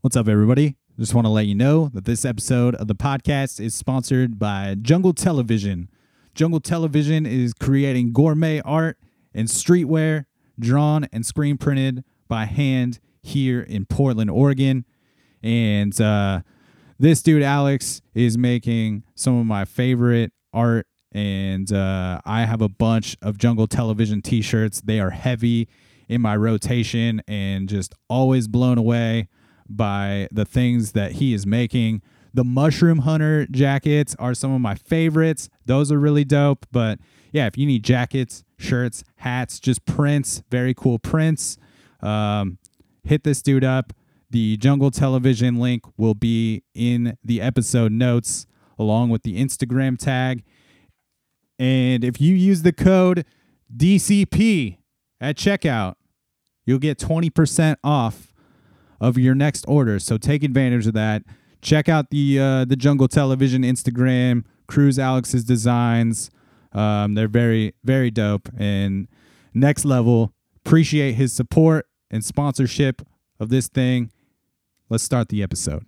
[0.00, 0.76] What's up, everybody?
[0.96, 4.76] Just want to let you know that this episode of the podcast is sponsored by
[4.80, 5.90] Jungle Television.
[6.36, 8.96] Jungle Television is creating gourmet art
[9.34, 10.26] and streetwear
[10.56, 14.84] drawn and screen printed by hand here in Portland, Oregon.
[15.42, 16.42] And uh,
[17.00, 20.86] this dude, Alex, is making some of my favorite art.
[21.10, 24.80] And uh, I have a bunch of Jungle Television t shirts.
[24.80, 25.68] They are heavy
[26.08, 29.28] in my rotation and just always blown away
[29.68, 32.02] by the things that he is making.
[32.34, 35.48] The Mushroom Hunter jackets are some of my favorites.
[35.66, 36.66] Those are really dope.
[36.70, 36.98] But
[37.32, 41.58] yeah, if you need jackets, shirts, hats, just prints, very cool prints,
[42.00, 42.58] um,
[43.04, 43.92] hit this dude up.
[44.30, 48.46] The Jungle Television link will be in the episode notes
[48.78, 50.44] along with the Instagram tag.
[51.58, 53.24] And if you use the code
[53.74, 54.78] DCP
[55.20, 55.94] at checkout,
[56.64, 58.27] you'll get 20% off
[59.00, 59.98] of your next order.
[59.98, 61.22] So take advantage of that.
[61.60, 66.30] Check out the uh, the Jungle Television Instagram, Cruise Alex's designs.
[66.72, 69.08] Um, they're very very dope and
[69.54, 70.32] next level.
[70.64, 73.02] Appreciate his support and sponsorship
[73.40, 74.10] of this thing.
[74.88, 75.84] Let's start the episode.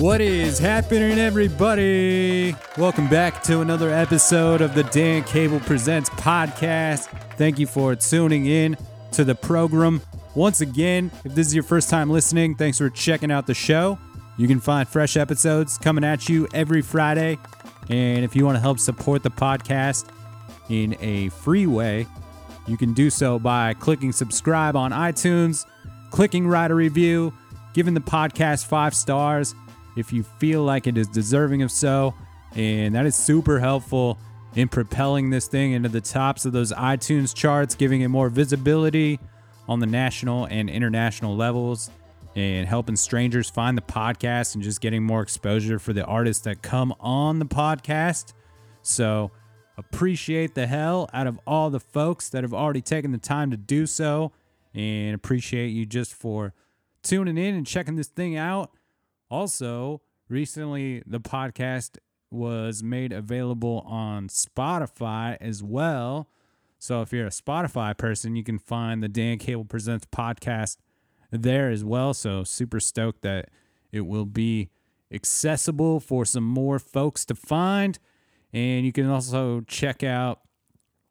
[0.00, 2.56] What is happening, everybody?
[2.76, 7.06] Welcome back to another episode of the Dan Cable Presents podcast.
[7.36, 8.76] Thank you for tuning in
[9.12, 10.00] to the program.
[10.34, 13.96] Once again, if this is your first time listening, thanks for checking out the show.
[14.38, 17.38] You can find fresh episodes coming at you every Friday.
[17.88, 20.10] And if you want to help support the podcast
[20.70, 22.06] in a free way,
[22.66, 25.66] you can do so by clicking subscribe on iTunes,
[26.10, 27.34] clicking write a review,
[27.74, 29.54] giving the podcast five stars
[29.96, 32.14] if you feel like it is deserving of so.
[32.54, 34.18] And that is super helpful
[34.54, 39.18] in propelling this thing into the tops of those iTunes charts, giving it more visibility
[39.68, 41.90] on the national and international levels,
[42.34, 46.62] and helping strangers find the podcast and just getting more exposure for the artists that
[46.62, 48.32] come on the podcast.
[48.82, 49.30] So,
[49.80, 53.56] appreciate the hell out of all the folks that have already taken the time to
[53.56, 54.32] do so,
[54.74, 56.54] and appreciate you just for
[57.02, 58.70] tuning in and checking this thing out.
[59.30, 61.98] Also, recently the podcast
[62.30, 66.28] was made available on Spotify as well.
[66.78, 70.76] So if you're a Spotify person, you can find the Dan Cable Presents podcast
[71.30, 72.14] there as well.
[72.14, 73.48] So super stoked that
[73.92, 74.70] it will be
[75.12, 77.98] accessible for some more folks to find.
[78.52, 80.40] And you can also check out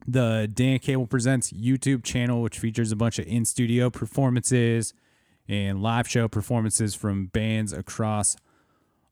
[0.08, 4.94] the Dan Cable Presents YouTube channel, which features a bunch of in studio performances
[5.48, 8.36] and live show performances from bands across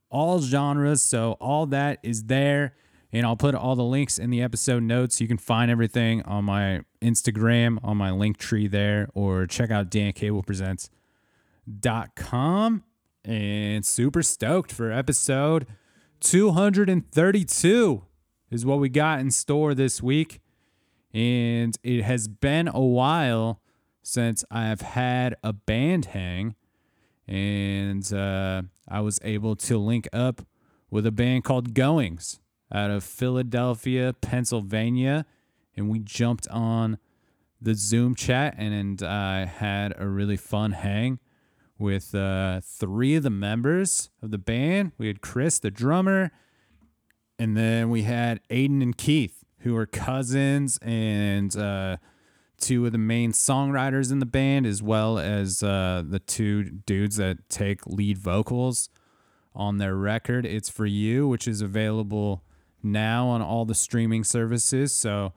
[0.09, 1.01] all genres.
[1.01, 2.75] So all that is there.
[3.11, 5.21] And I'll put all the links in the episode notes.
[5.21, 9.89] You can find everything on my Instagram, on my link tree there, or check out
[9.89, 12.83] dancablepresents.com.
[13.23, 15.67] And super stoked for episode
[16.21, 18.06] 232
[18.49, 20.39] is what we got in store this week.
[21.13, 23.61] And it has been a while
[24.03, 26.55] since I've had a band hang,
[27.27, 30.45] and uh, I was able to link up
[30.89, 32.39] with a band called Goings
[32.71, 35.25] out of Philadelphia, Pennsylvania,
[35.75, 36.97] and we jumped on
[37.61, 41.19] the Zoom chat and I had a really fun hang
[41.79, 44.91] with uh, three of the members of the band.
[44.97, 46.31] We had Chris, the drummer,
[47.39, 51.97] and then we had Aiden and Keith, who are cousins and uh,
[52.59, 57.17] two of the main songwriters in the band, as well as uh, the two dudes
[57.17, 58.89] that take lead vocals
[59.55, 60.45] on their record.
[60.45, 62.43] It's for you, which is available
[62.83, 64.93] now on all the streaming services.
[64.93, 65.33] So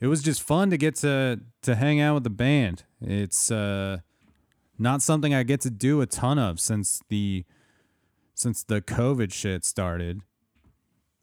[0.00, 2.84] it was just fun to get to to hang out with the band.
[3.00, 3.98] It's uh,
[4.78, 7.44] not something I get to do a ton of since the
[8.34, 10.20] since the COVID shit started.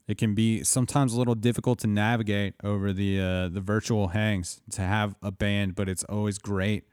[0.06, 4.60] It can be sometimes a little difficult to navigate over the uh, the virtual hangs
[4.72, 6.84] to have a band, but it's always great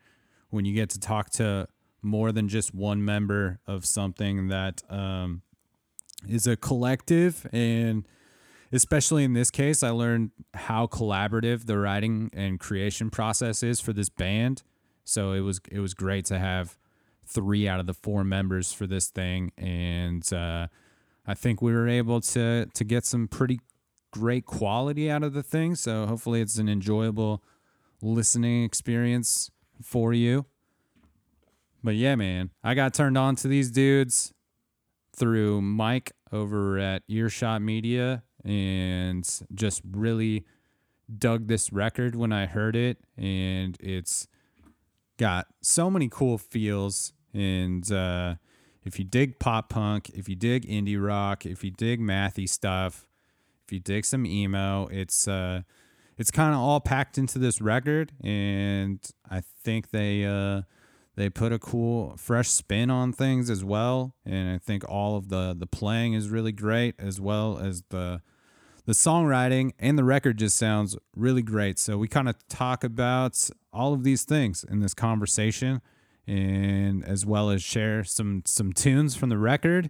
[0.50, 1.68] when you get to talk to
[2.02, 5.42] more than just one member of something that um,
[6.28, 7.48] is a collective.
[7.52, 8.08] And
[8.72, 13.94] especially in this case i learned how collaborative the writing and creation process is for
[13.94, 14.64] this band.
[15.04, 16.78] So it was it was great to have
[17.26, 19.52] three out of the four members for this thing.
[19.58, 20.68] And uh,
[21.26, 23.60] i think we were able to to get some pretty
[24.12, 27.42] great quality out of the thing so hopefully it's an enjoyable
[28.02, 29.52] listening experience
[29.82, 30.46] for you.
[31.84, 34.34] But yeah, man, I got turned on to these dudes
[35.16, 40.46] through Mike over at Earshot Media and just really
[41.18, 42.98] dug this record when I heard it.
[43.18, 44.28] And it's
[45.18, 47.14] got so many cool feels.
[47.34, 48.36] And uh,
[48.84, 53.06] if you dig pop punk, if you dig indie rock, if you dig mathy stuff,
[53.66, 55.62] if you dig some emo, it's uh,
[56.18, 58.12] it's kind of all packed into this record.
[58.24, 59.00] And
[59.30, 60.64] I think they uh,
[61.16, 65.30] they put a cool, fresh spin on things as well, and I think all of
[65.30, 68.22] the the playing is really great, as well as the
[68.86, 71.78] the songwriting and the record just sounds really great.
[71.78, 75.82] So we kind of talk about all of these things in this conversation,
[76.28, 79.90] and as well as share some some tunes from the record,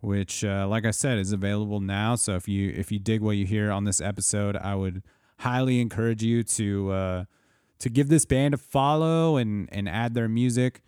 [0.00, 2.16] which, uh, like I said, is available now.
[2.16, 5.02] So if you if you dig what you hear on this episode, I would
[5.38, 6.90] highly encourage you to.
[6.90, 7.24] Uh,
[7.80, 10.82] to give this band a follow and and add their music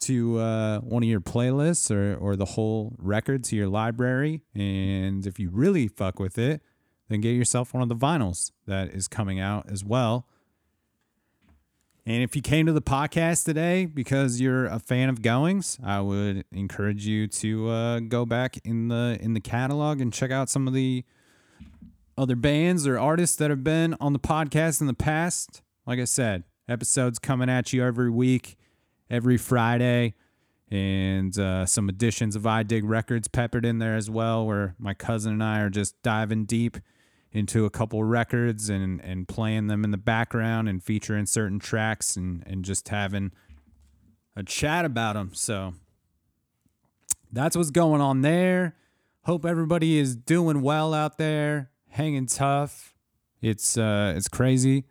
[0.00, 4.42] to uh, one of your playlists or or the whole record to your library.
[4.54, 6.62] And if you really fuck with it,
[7.08, 10.26] then get yourself one of the vinyls that is coming out as well.
[12.06, 16.02] And if you came to the podcast today because you're a fan of Goings, I
[16.02, 20.50] would encourage you to uh, go back in the in the catalog and check out
[20.50, 21.02] some of the
[22.18, 25.62] other bands or artists that have been on the podcast in the past.
[25.86, 28.56] Like I said, episodes coming at you every week,
[29.08, 30.12] every Friday,
[30.70, 34.92] and uh, some editions of I Dig Records peppered in there as well, where my
[34.92, 36.76] cousin and I are just diving deep
[37.34, 42.16] into a couple records and, and playing them in the background and featuring certain tracks
[42.16, 43.32] and, and just having
[44.36, 45.32] a chat about them.
[45.34, 45.74] So
[47.32, 48.76] that's what's going on there.
[49.24, 52.94] Hope everybody is doing well out there, hanging tough.
[53.42, 54.84] It's uh, it's crazy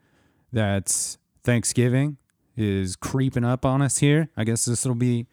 [0.51, 2.18] that Thanksgiving
[2.57, 4.30] is creeping up on us here.
[4.36, 5.28] I guess this will be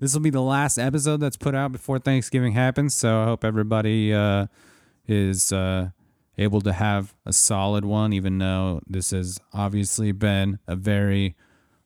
[0.00, 2.94] this will be the last episode that's put out before Thanksgiving happens.
[2.94, 4.48] So I hope everybody uh,
[5.06, 5.90] is uh,
[6.38, 11.36] able to have a solid one, even though this has obviously been a very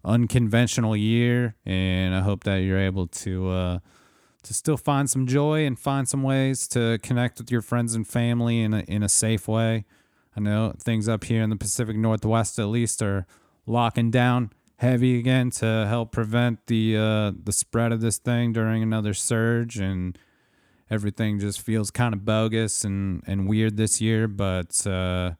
[0.04, 1.56] unconventional year.
[1.64, 3.78] And I hope that you're able to uh,
[4.44, 8.06] to still find some joy and find some ways to connect with your friends and
[8.06, 9.84] family in a, in a safe way.
[10.36, 13.26] I know things up here in the Pacific Northwest, at least, are
[13.66, 18.82] locking down heavy again to help prevent the uh, the spread of this thing during
[18.82, 20.18] another surge, and
[20.90, 24.28] everything just feels kind of bogus and and weird this year.
[24.28, 25.32] But uh,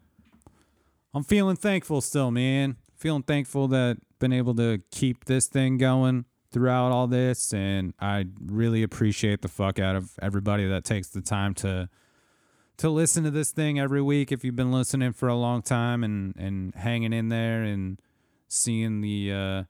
[1.15, 2.77] I'm feeling thankful still, man.
[2.97, 8.27] Feeling thankful that been able to keep this thing going throughout all this, and I
[8.45, 11.89] really appreciate the fuck out of everybody that takes the time to
[12.79, 16.05] to listen to this thing every week if you've been listening for a long time
[16.05, 18.01] and and hanging in there and
[18.49, 19.65] seeing the uh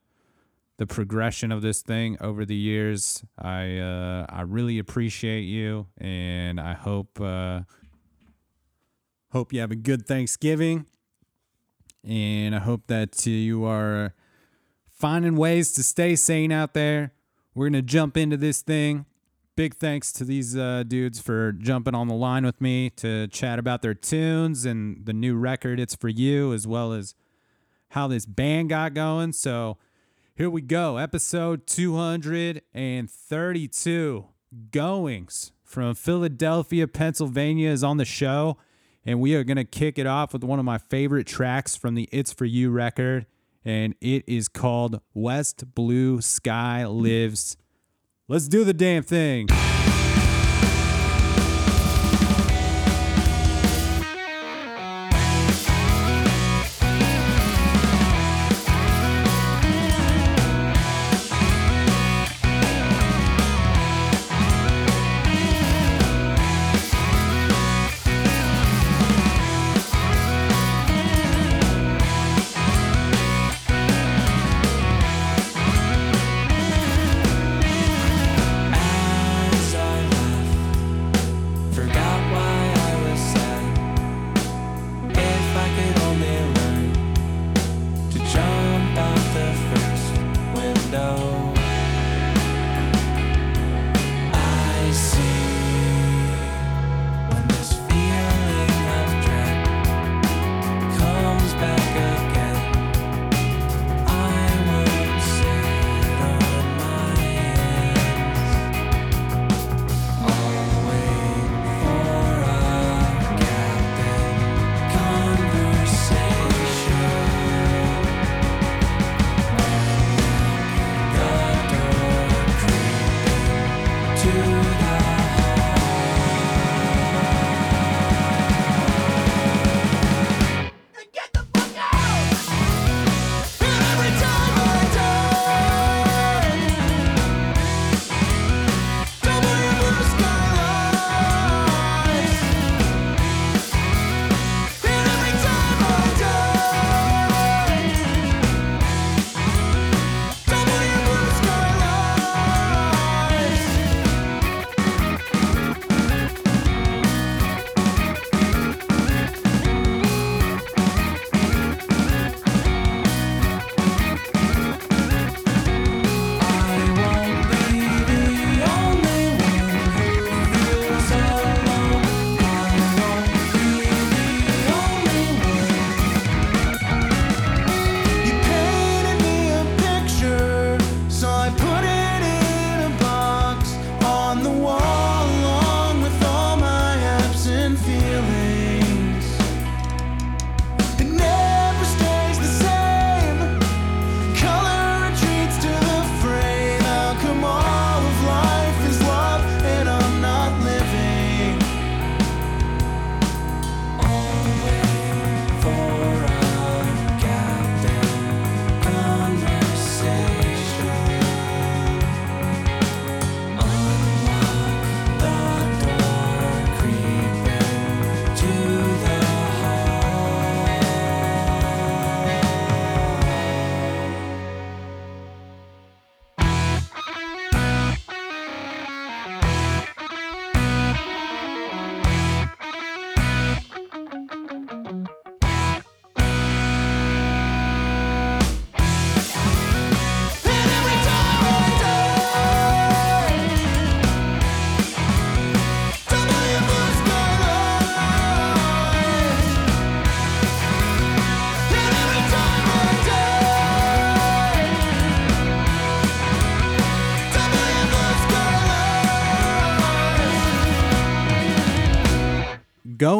[0.79, 3.25] the progression of this thing over the years.
[3.39, 7.63] I uh i really appreciate you and i hope uh
[9.33, 10.87] hope you have a good thanksgiving.
[12.05, 14.15] And i hope that you are
[14.91, 17.13] finding ways to stay sane out there.
[17.55, 19.07] We're gonna jump into this thing.
[19.57, 23.59] Big thanks to these uh, dudes for jumping on the line with me to chat
[23.59, 27.15] about their tunes and the new record it's for you as well as
[27.91, 29.33] how this band got going.
[29.33, 29.79] So
[30.37, 34.27] here we go episode 232
[34.71, 38.59] goings from philadelphia pennsylvania is on the show
[39.05, 41.95] and we are going to kick it off with one of my favorite tracks from
[41.95, 43.27] the it's for you record
[43.65, 47.57] and it is called west blue sky lives
[48.29, 49.47] Let's do the damn thing.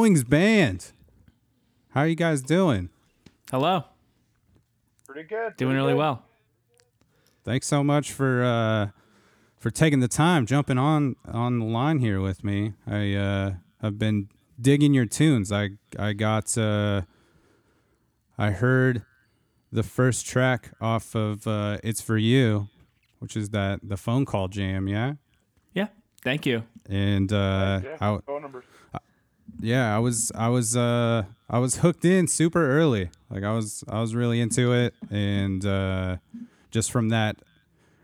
[0.07, 0.93] Goings Band.
[1.89, 2.91] How are you guys doing?
[3.51, 3.83] Hello.
[5.05, 5.57] Pretty good.
[5.57, 5.99] Doing pretty really good.
[5.99, 6.23] well.
[7.43, 8.91] Thanks so much for uh,
[9.59, 12.75] for taking the time, jumping on on the line here with me.
[12.87, 14.29] I uh, I've been
[14.61, 15.51] digging your tunes.
[15.51, 17.03] I I got uh,
[18.39, 19.03] I heard
[19.73, 22.69] the first track off of uh, "It's for You,"
[23.19, 25.15] which is that the phone call jam, yeah.
[25.75, 25.89] Yeah.
[26.23, 26.63] Thank you.
[26.89, 28.65] And uh, Yeah, I, phone numbers.
[29.61, 33.11] Yeah, I was I was uh I was hooked in super early.
[33.31, 36.17] Like I was I was really into it and uh
[36.71, 37.37] just from that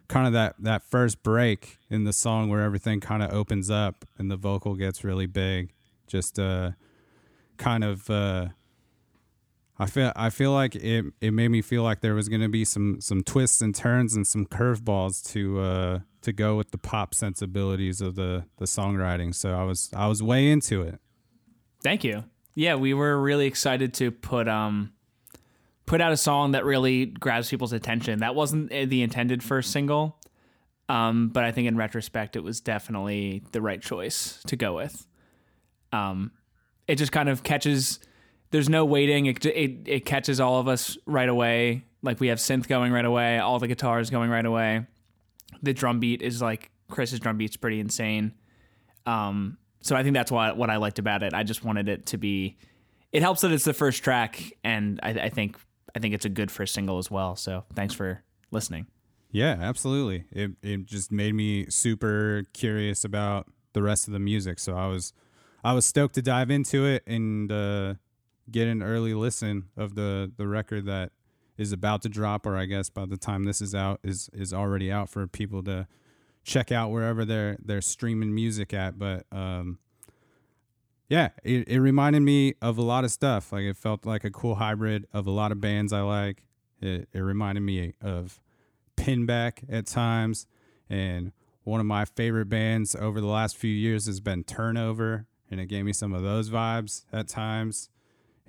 [0.08, 4.04] kind of that that first break in the song where everything kind of opens up
[4.18, 5.72] and the vocal gets really big.
[6.06, 6.72] Just uh
[7.56, 8.48] kind of uh
[9.78, 12.48] I feel I feel like it it made me feel like there was going to
[12.48, 16.78] be some some twists and turns and some curveballs to uh to go with the
[16.78, 19.34] pop sensibilities of the the songwriting.
[19.34, 21.00] So I was I was way into it.
[21.82, 22.24] Thank you.
[22.54, 24.92] Yeah, we were really excited to put um
[25.86, 28.20] put out a song that really grabs people's attention.
[28.20, 30.18] That wasn't uh, the intended first single.
[30.88, 35.06] Um, but I think in retrospect it was definitely the right choice to go with.
[35.92, 36.32] Um
[36.86, 38.00] it just kind of catches
[38.50, 39.26] there's no waiting.
[39.26, 41.84] It, it it catches all of us right away.
[42.02, 44.86] Like we have synth going right away, all the guitars going right away.
[45.62, 48.34] The drum beat is like Chris's drum beat's pretty insane.
[49.06, 51.34] Um, so I think that's what what I liked about it.
[51.34, 52.56] I just wanted it to be.
[53.12, 55.56] It helps that it's the first track, and I, I think
[55.94, 57.36] I think it's a good first single as well.
[57.36, 58.86] So thanks for listening.
[59.30, 60.24] Yeah, absolutely.
[60.30, 64.58] It it just made me super curious about the rest of the music.
[64.58, 65.12] So I was
[65.64, 67.94] I was stoked to dive into it and uh,
[68.50, 71.12] get an early listen of the the record that
[71.56, 74.52] is about to drop, or I guess by the time this is out is is
[74.52, 75.86] already out for people to
[76.42, 78.98] check out wherever they're they're streaming music at.
[78.98, 79.78] But um,
[81.08, 83.52] yeah, it, it reminded me of a lot of stuff.
[83.52, 86.42] Like it felt like a cool hybrid of a lot of bands I like.
[86.80, 88.40] It, it reminded me of
[88.96, 90.46] Pinback at times,
[90.90, 91.32] and
[91.64, 95.66] one of my favorite bands over the last few years has been Turnover, and it
[95.66, 97.88] gave me some of those vibes at times,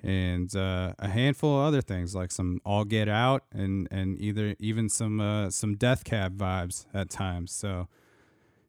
[0.04, 4.54] and uh, a handful of other things like some All Get Out and and either
[4.58, 7.52] even some uh, some Death Cab vibes at times.
[7.52, 7.88] So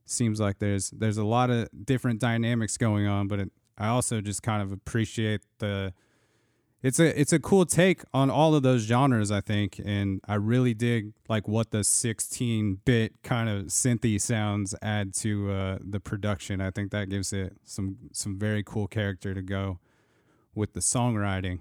[0.06, 4.22] seems like there's there's a lot of different dynamics going on, but it, I also
[4.22, 5.94] just kind of appreciate the
[6.82, 10.36] it's a it's a cool take on all of those genres, I think, and I
[10.36, 16.62] really dig like what the 16-bit kind of synthy sounds add to uh, the production.
[16.62, 19.80] I think that gives it some some very cool character to go
[20.56, 21.60] with the songwriting.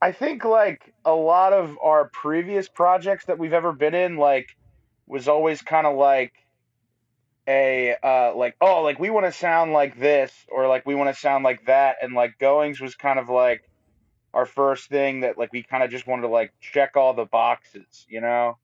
[0.00, 4.56] I think like a lot of our previous projects that we've ever been in, like,
[5.06, 6.32] was always kind of like
[7.48, 11.12] a uh like oh like we want to sound like this or like we want
[11.12, 13.68] to sound like that and like goings was kind of like
[14.32, 17.24] our first thing that like we kind of just wanted to like check all the
[17.24, 18.56] boxes you know?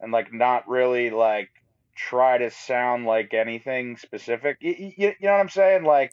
[0.00, 1.50] And like not really like
[1.94, 4.56] try to sound like anything specific.
[4.60, 5.84] You, you, you know what i'm saying?
[5.84, 6.12] Like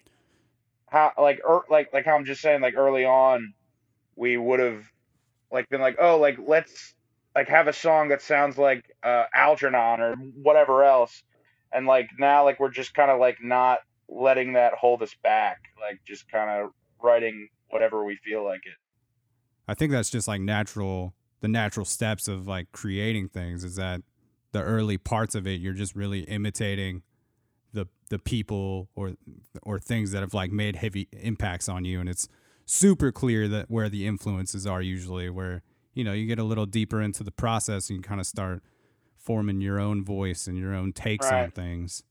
[0.89, 3.53] how like er, like like how i'm just saying like early on
[4.15, 4.83] we would have
[5.51, 6.95] like been like oh like let's
[7.37, 11.23] like have a song that sounds like uh algernon or whatever else.
[11.71, 13.79] And like now like we're just kind of like not
[14.09, 18.73] letting that hold us back like just kind of writing whatever we feel like it.
[19.67, 24.01] I think that's just like natural the natural steps of like creating things is that
[24.53, 27.03] the early parts of it you're just really imitating
[27.77, 29.13] the the people or
[29.63, 31.99] or things that have like made heavy impacts on you.
[31.99, 32.27] And it's
[32.65, 35.61] super clear that where the influences are usually where
[35.93, 38.61] you know you get a little deeper into the process and you kind of start
[39.17, 42.03] forming your own voice and your own takes on things.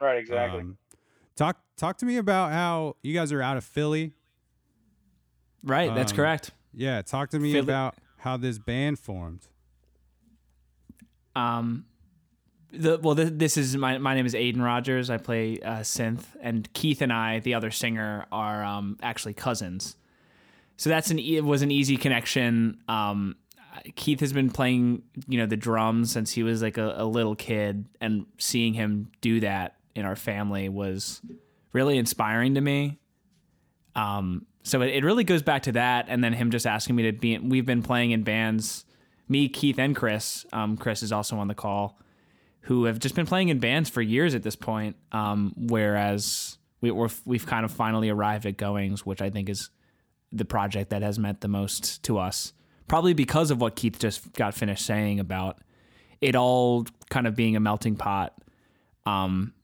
[0.00, 0.60] Right exactly.
[0.60, 0.78] Um,
[1.36, 4.12] talk talk to me about how you guys are out of Philly.
[5.62, 6.50] Right, that's Um, correct.
[6.74, 9.46] yeah talk to me Philly- about how this band formed.
[11.36, 11.84] Um,
[12.72, 15.10] the well, th- this is my my name is Aiden Rogers.
[15.10, 19.96] I play uh, synth, and Keith and I, the other singer, are um, actually cousins.
[20.76, 22.78] So that's an it was an easy connection.
[22.88, 23.36] Um,
[23.94, 27.34] Keith has been playing, you know, the drums since he was like a, a little
[27.34, 31.20] kid, and seeing him do that in our family was
[31.72, 32.98] really inspiring to me.
[33.94, 37.04] Um, so it, it really goes back to that, and then him just asking me
[37.04, 37.38] to be.
[37.38, 38.84] We've been playing in bands,
[39.28, 40.46] me, Keith, and Chris.
[40.52, 41.98] Um, Chris is also on the call,
[42.68, 44.94] who have just been playing in bands for years at this point.
[45.10, 49.70] Um, whereas we, we're, we've kind of finally arrived at Goings, which I think is
[50.30, 52.52] the project that has meant the most to us.
[52.86, 55.60] Probably because of what Keith just got finished saying about
[56.20, 58.34] it all kind of being a melting pot.
[59.06, 59.54] Um,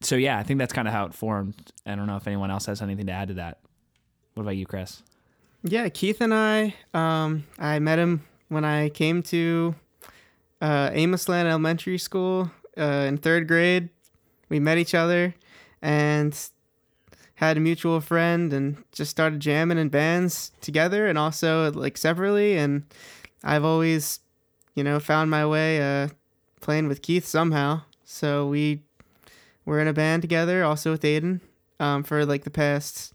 [0.00, 1.72] so yeah, I think that's kind of how it formed.
[1.84, 3.58] I don't know if anyone else has anything to add to that.
[4.32, 5.02] What about you, Chris?
[5.62, 9.74] Yeah, Keith and I, um, I met him when I came to
[10.60, 13.88] uh, Amosland Elementary School uh, in third grade.
[14.48, 15.34] We met each other
[15.82, 16.38] and
[17.34, 22.56] had a mutual friend and just started jamming in bands together and also like separately.
[22.56, 22.84] And
[23.44, 24.20] I've always,
[24.74, 26.08] you know, found my way uh,
[26.60, 27.82] playing with Keith somehow.
[28.04, 28.82] So we
[29.64, 31.40] were in a band together, also with Aiden,
[31.78, 33.12] um, for like the past,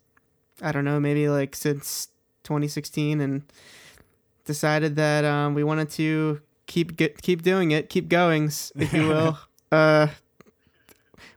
[0.61, 2.07] I don't know, maybe like since
[2.43, 3.41] 2016, and
[4.45, 6.41] decided that um, we wanted to
[6.73, 9.37] keep get, keep doing it, keep going, if you will,
[9.71, 10.07] uh,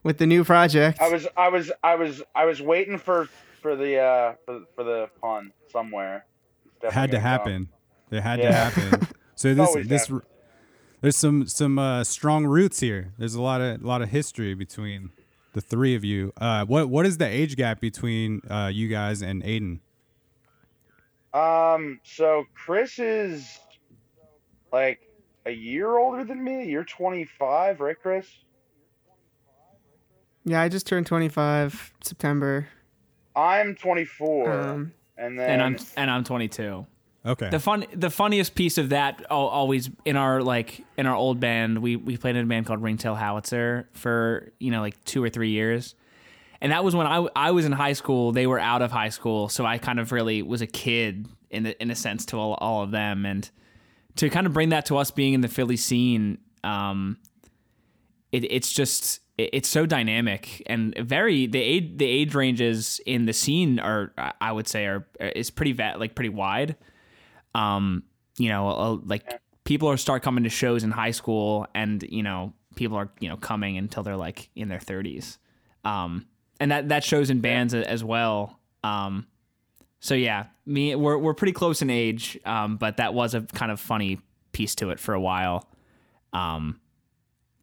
[0.01, 0.99] with the new project.
[0.99, 3.29] I was I was I was I was waiting for
[3.61, 6.25] for the uh for, for the pun somewhere.
[6.65, 7.29] It's definitely had to gonna come.
[7.29, 7.69] happen.
[8.11, 9.07] It had to happen.
[9.35, 10.23] So this this happened.
[11.01, 13.13] there's some some uh, strong roots here.
[13.19, 15.11] There's a lot of a lot of history between
[15.53, 16.33] the three of you.
[16.41, 19.81] Uh, what what is the age gap between uh, you guys and Aiden?
[21.35, 23.59] Um, so Chris is
[24.71, 25.06] like
[25.47, 26.65] a year older than me.
[26.65, 28.27] You're 25, right, Chris?
[30.43, 32.67] yeah, I just turned 25 September.
[33.35, 36.85] I'm 24, Um, and then And I'm and I'm 22.
[37.25, 37.49] Okay.
[37.49, 41.79] The fun, the funniest piece of that always in our like in our old band,
[41.79, 45.29] we we played in a band called Ringtail Howitzer for you know like two or
[45.29, 45.95] three years,
[46.61, 48.31] and that was when I I was in high school.
[48.31, 51.63] They were out of high school, so I kind of really was a kid in
[51.63, 53.49] the, in a sense to all, all of them, and
[54.17, 57.17] to kind of bring that to us being in the Philly scene, um,
[58.31, 63.25] it, it's just it, it's so dynamic and very the age the age ranges in
[63.25, 66.75] the scene are I would say are is pretty va- like pretty wide.
[67.55, 68.03] Um,
[68.37, 72.53] you know, like people are start coming to shows in high school, and you know,
[72.75, 75.39] people are you know coming until they're like in their thirties,
[75.83, 76.27] um,
[76.59, 78.59] and that that shows in bands as well.
[78.83, 79.27] Um,
[79.99, 83.71] so yeah, me we're we're pretty close in age, um, but that was a kind
[83.71, 84.19] of funny
[84.51, 85.67] piece to it for a while.
[86.33, 86.79] Um,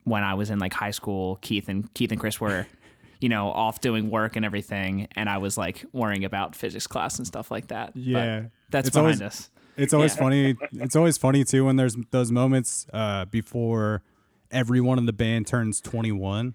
[0.04, 2.66] when I was in like high school, Keith and Keith and Chris were.
[3.20, 7.16] You know, off doing work and everything, and I was like worrying about physics class
[7.16, 7.94] and stuff like that.
[7.94, 8.42] But Yeah.
[8.70, 9.50] that's It's behind always- us.
[9.78, 10.20] It's always Yeah.
[10.20, 10.56] funny.
[10.72, 14.02] It's always funny too when there's those moments uh, before
[14.50, 16.54] everyone in the band turns 21,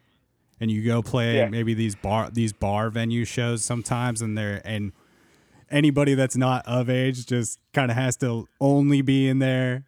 [0.59, 1.47] and you go play Yeah.
[1.49, 4.91] maybe these bar these bar venue shows sometimes, and they're and
[5.71, 9.83] anybody that's not of age just kind of has to only be in there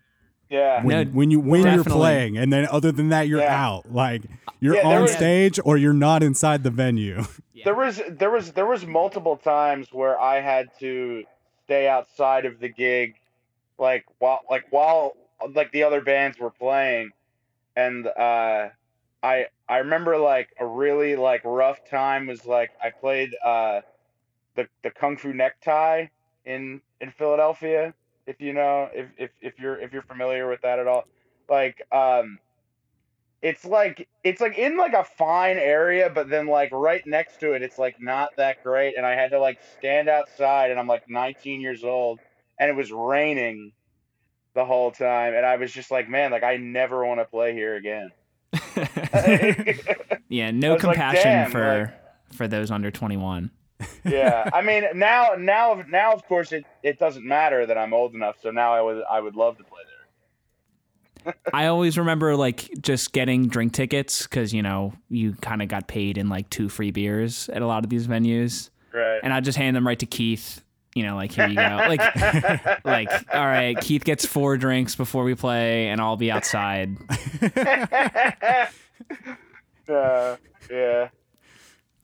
[0.49, 0.83] yeah.
[0.83, 3.65] when, No, when you when you're playing, and then other than that, you're Yeah.
[3.67, 3.91] out.
[3.91, 4.23] Like
[4.59, 7.23] you're Yeah, on was- stage or you're not inside the venue.
[7.63, 11.23] There was there was there was multiple times where I had to
[11.65, 13.13] stay outside of the gig,
[13.77, 15.15] like while like while
[15.53, 17.11] like the other bands were playing,
[17.75, 18.69] and uh,
[19.21, 23.81] I I remember like a really like rough time was like I played uh,
[24.55, 26.07] the the Kung Fu Necktie
[26.45, 27.93] in in Philadelphia.
[28.27, 31.05] If you know if if if you're if you're familiar with that at all,
[31.49, 32.39] like um
[33.41, 37.53] it's like it's like in like a fine area, but then like right next to
[37.53, 38.95] it, it's like not that great.
[38.97, 42.19] And I had to like stand outside, and I'm like 19 years old,
[42.59, 43.71] and it was raining
[44.53, 47.53] the whole time, and I was just like, man, like I never want to play
[47.53, 48.11] here again.
[50.31, 51.93] Yeah, no like, compassion damn, for
[52.33, 53.51] for those under 21.
[54.05, 58.13] Yeah, I mean now now now of course it, it doesn't matter that I'm old
[58.13, 59.81] enough, so now I would I would love to play
[61.25, 61.35] there.
[61.53, 65.87] I always remember like just getting drink tickets cuz you know, you kind of got
[65.87, 68.69] paid in like two free beers at a lot of these venues.
[68.93, 69.19] Right.
[69.23, 70.63] And I just hand them right to Keith,
[70.95, 71.61] you know, like here you go.
[71.87, 76.97] Like like all right, Keith gets four drinks before we play and I'll be outside.
[79.87, 80.35] uh,
[80.69, 81.09] yeah.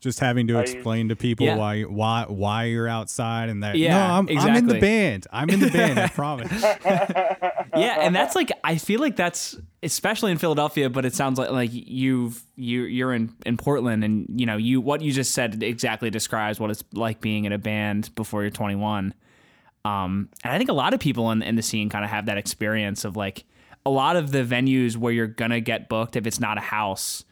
[0.07, 1.57] Just having to I- explain to people Yeah.
[1.57, 5.49] why why why you're outside and that Yeah, no I'm, I'm in the band i'm
[5.49, 6.51] in the band i promise
[7.75, 11.51] yeah, and that's like I feel like that's especially in Philadelphia, but it sounds like
[11.51, 15.61] like you've you you're in in Portland, and you know you what you just said
[15.61, 19.13] exactly describes what it's like being in a band before you're 21.
[19.85, 22.25] Um, and I think a lot of people in in the scene kind of have
[22.25, 23.43] that experience of like
[23.85, 27.23] a lot of the venues where you're gonna get booked if it's not a house,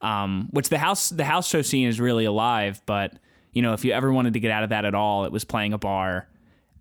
[0.00, 3.12] um, which the house the house show scene is really alive, but
[3.52, 5.44] you know if you ever wanted to get out of that at all, it was
[5.44, 6.28] playing a bar.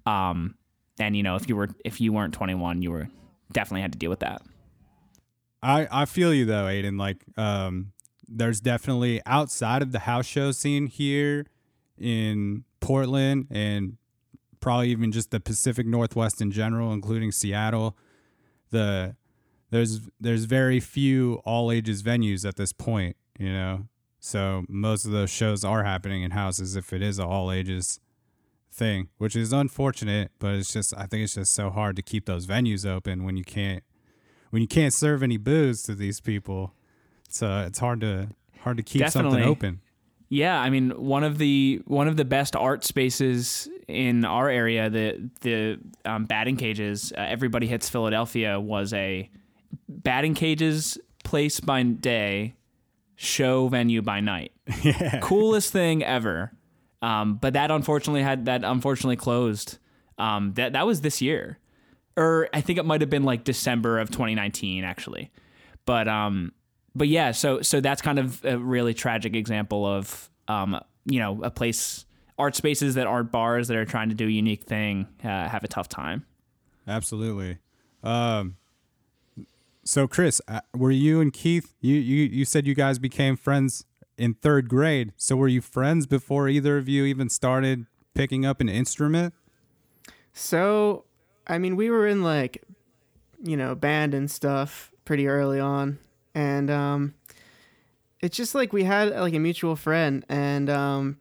[0.06, 0.56] Um,
[1.00, 3.10] and you know if you were if you weren't 21 you were
[3.52, 4.42] definitely had to deal with that
[5.62, 7.00] I, I feel you though, Aiden.
[7.00, 7.92] Like, um,
[8.28, 11.46] there's definitely outside of the house show scene here
[11.98, 13.98] in Portland and
[14.60, 17.98] probably even just the Pacific Northwest in general, including Seattle.
[18.70, 19.16] The
[19.70, 23.88] there's there's very few all ages venues at this point, you know.
[24.20, 28.00] So most of those shows are happening in houses if it is a all ages
[28.72, 32.26] thing, which is unfortunate, but it's just I think it's just so hard to keep
[32.26, 33.84] those venues open when you can't
[34.50, 36.74] when you can't serve any booze to these people.
[37.30, 38.30] So it's hard to
[38.62, 39.32] hard to keep Definitely.
[39.32, 39.82] something open.
[40.30, 44.90] Yeah, I mean one of the one of the best art spaces in our area,
[44.90, 47.14] the the um, batting cages.
[47.18, 49.30] Uh, Everybody hits Philadelphia was a
[49.88, 52.56] batting cages place by day,
[53.16, 54.52] show venue by night.
[54.84, 55.20] yeah.
[55.22, 56.52] Coolest thing ever.
[57.02, 59.78] Um, but that unfortunately had that unfortunately closed.
[60.18, 61.60] Um, that that was this year,
[62.16, 65.32] or I think it might have been like December of 2019 actually.
[65.86, 66.54] But um,
[66.96, 71.42] but yeah, so so that's kind of a really tragic example of um, you know,
[71.44, 72.06] a place
[72.38, 75.64] art spaces that aren't bars that are trying to do a unique thing uh, have
[75.64, 76.26] a tough time.
[76.88, 77.58] Absolutely.
[78.04, 78.58] Um,
[79.88, 81.74] so Chris, uh, were you and Keith?
[81.80, 83.86] You you you said you guys became friends
[84.18, 85.14] in third grade.
[85.16, 89.34] So were you friends before either of you even started picking up an instrument?
[90.34, 91.06] So,
[91.48, 92.64] I mean, we were in like,
[93.42, 96.00] you know, band and stuff pretty early on,
[96.36, 97.14] and um,
[98.20, 101.18] it's just like we had like a mutual friend, and um,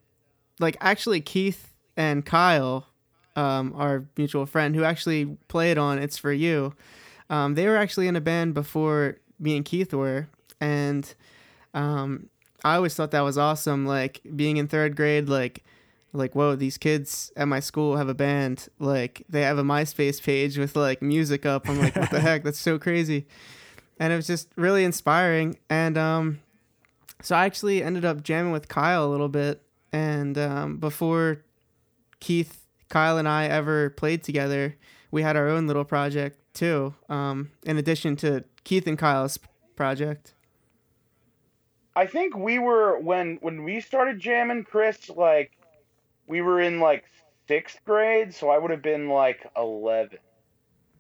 [0.59, 2.89] like actually Keith and Kyle,
[3.37, 6.75] um, our mutual friend who actually played on "It's for You,"
[7.31, 10.29] um, they were actually in a band before me and Keith were,
[10.61, 11.15] and
[11.75, 12.29] um,
[12.65, 13.87] I always thought that was awesome.
[13.87, 15.65] Like being in third grade, like
[16.17, 20.23] like whoa these kids at my school have a band like they have a myspace
[20.23, 23.27] page with like music up i'm like what the heck that's so crazy
[24.01, 26.41] and it was just really inspiring and um
[27.23, 29.63] so i actually ended up jamming with kyle a little bit
[29.93, 31.43] and um before
[32.21, 34.75] keith kyle and i ever played together
[35.11, 39.39] we had our own little project too um in addition to keith and kyle's
[39.77, 40.35] project
[41.97, 45.09] I think we were when when we started jamming, Chris.
[45.09, 45.53] Like,
[46.27, 47.05] we were in like
[47.49, 50.19] sixth grade, so I would have been like eleven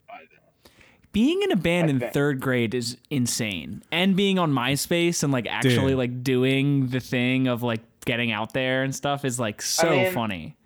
[0.08, 0.72] by then.
[1.12, 5.46] Being in a band in third grade is insane, and being on MySpace and like
[5.46, 5.98] actually Dude.
[5.98, 10.12] like doing the thing of like getting out there and stuff is like so mean,
[10.14, 10.56] funny.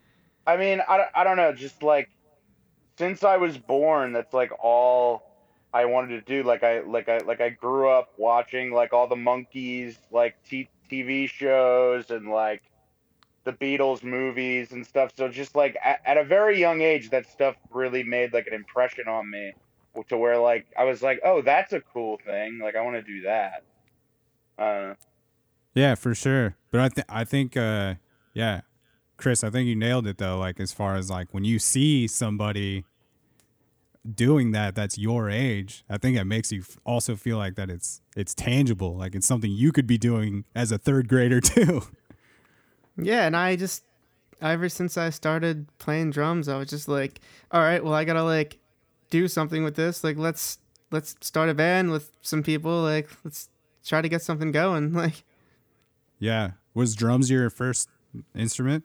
[0.47, 1.53] I mean, I, I don't know.
[1.53, 2.09] Just like
[3.01, 5.23] since I was born, that's like all
[5.73, 6.47] I wanted to do.
[6.47, 10.69] Like I like I like I grew up watching like all the Monkees like t-
[10.91, 12.61] TV shows and like
[13.45, 15.13] the Beatles movies and stuff.
[15.17, 18.53] So just like at, at a very young age, that stuff really made like an
[18.53, 19.55] impression on me.
[20.11, 22.61] To where like I was like, oh, that's a cool thing.
[22.63, 23.65] Like I want to do that.
[24.59, 24.95] Uh,
[25.75, 26.55] Yeah, for sure.
[26.71, 27.95] But I think I think uh
[28.35, 28.61] yeah.
[29.17, 32.07] Chris, I think you nailed it though, like as far as like when you see
[32.07, 32.85] somebody
[34.15, 38.01] doing that that's your age, I think it makes you also feel like that it's
[38.17, 41.83] it's tangible, like it's something you could be doing as a third grader too.
[42.97, 43.85] Yeah, and I just
[44.41, 48.25] ever since I started playing drums, I was just like, all right, well, I gotta
[48.25, 48.59] like
[49.11, 50.03] do something with this.
[50.03, 50.59] Like, let's
[50.91, 52.83] let's start a band with some people.
[52.83, 53.49] Like, let's
[53.85, 54.93] try to get something going.
[55.01, 55.25] Like
[56.19, 56.53] yeah.
[56.75, 57.89] Was drums your first
[58.35, 58.85] instrument?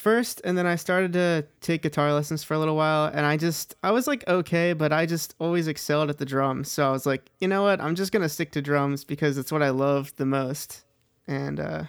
[0.00, 3.36] First, and then I started to take guitar lessons for a little while, and I
[3.36, 6.72] just I was like okay, but I just always excelled at the drums.
[6.72, 9.52] So I was like, you know what, I'm just gonna stick to drums because it's
[9.52, 10.84] what I love the most,
[11.26, 11.84] and uh,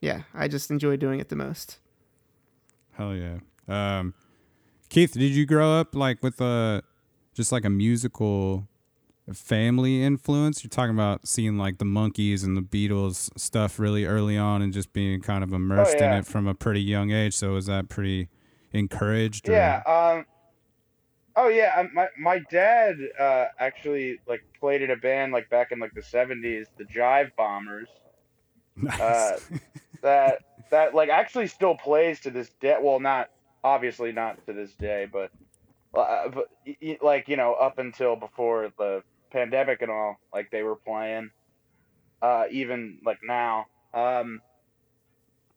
[0.00, 1.78] yeah, I just enjoy doing it the most.
[2.92, 3.38] Hell yeah.
[3.68, 4.14] Um
[4.88, 6.82] Keith, did you grow up like with a
[7.34, 8.68] just like a musical
[9.32, 10.62] family influence?
[10.62, 14.72] You're talking about seeing like the Monkees and the Beatles stuff really early on and
[14.72, 16.18] just being kind of immersed in yeah.
[16.18, 17.34] it from a pretty young age.
[17.34, 18.28] So was that pretty
[18.72, 19.48] encouraged?
[19.48, 19.82] or- Yeah.
[19.86, 20.26] Um.
[21.36, 21.74] Oh yeah.
[21.78, 25.94] um, My my dad uh, actually like played in a band like back in like
[25.94, 27.88] the seventies, the Jive Bombers.
[28.76, 29.00] Nice.
[29.00, 29.38] Uh,
[30.02, 30.38] that
[30.70, 32.76] that like actually still plays to this day.
[32.80, 33.30] Well, not
[33.62, 35.30] obviously not to this day, but
[35.94, 36.48] uh, but
[37.02, 39.02] like you know up until before the
[39.34, 41.30] pandemic and all, like they were playing.
[42.22, 43.66] Uh, even like now.
[43.92, 44.40] Um.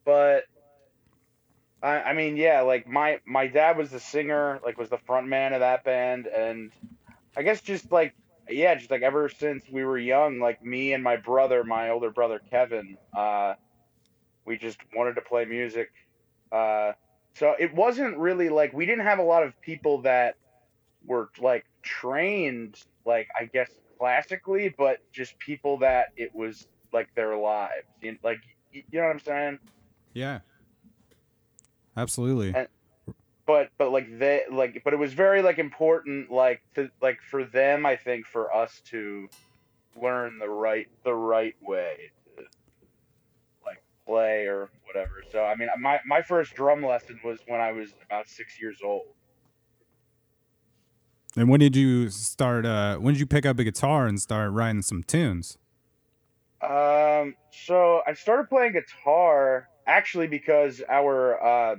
[0.04, 0.44] But
[1.82, 5.28] I, I mean, yeah, like my my dad was the singer, like was the front
[5.28, 6.72] man of that band, and
[7.36, 8.14] I guess just like
[8.50, 12.10] yeah, just like ever since we were young, like me and my brother, my older
[12.10, 13.54] brother Kevin, uh,
[14.46, 15.90] we just wanted to play music.
[16.52, 16.94] Uh,
[17.36, 20.36] so it wasn't really like we didn't have a lot of people that
[21.06, 27.36] were like trained, like I guess classically, but just people that it was like their
[27.38, 28.40] lives, you, like
[28.72, 29.60] you know what I'm saying?
[30.14, 30.40] yeah.
[31.96, 32.54] Absolutely.
[32.54, 32.68] And-
[33.48, 37.46] but but like they like but it was very like important like to like for
[37.46, 39.30] them i think for us to
[39.96, 42.44] learn the right the right way to
[44.08, 45.22] play or whatever.
[45.32, 48.80] So I mean, my my first drum lesson was when I was about six years
[48.84, 49.06] old.
[51.38, 52.66] And when did you start?
[52.66, 55.60] Uh, when did you pick up a guitar and start writing some tunes?
[56.64, 61.76] Um, so I started playing guitar actually because our uh,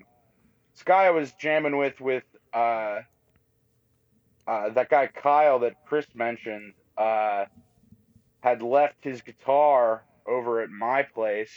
[0.73, 2.23] this guy I was jamming with with
[2.55, 3.01] uh,
[4.47, 7.47] uh, that guy Kyle that Chris mentioned uh,
[8.41, 11.51] had left his guitar over at my place,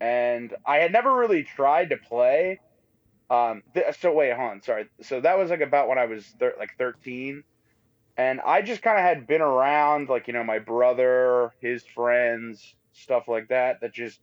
[0.00, 2.58] and I had never really tried to play.
[3.30, 4.88] Um, th- so wait, hold on, sorry.
[5.02, 7.44] So that was like about when I was thir- like thirteen,
[8.16, 12.74] and I just kind of had been around, like you know, my brother, his friends,
[12.92, 13.80] stuff like that.
[13.80, 14.20] That just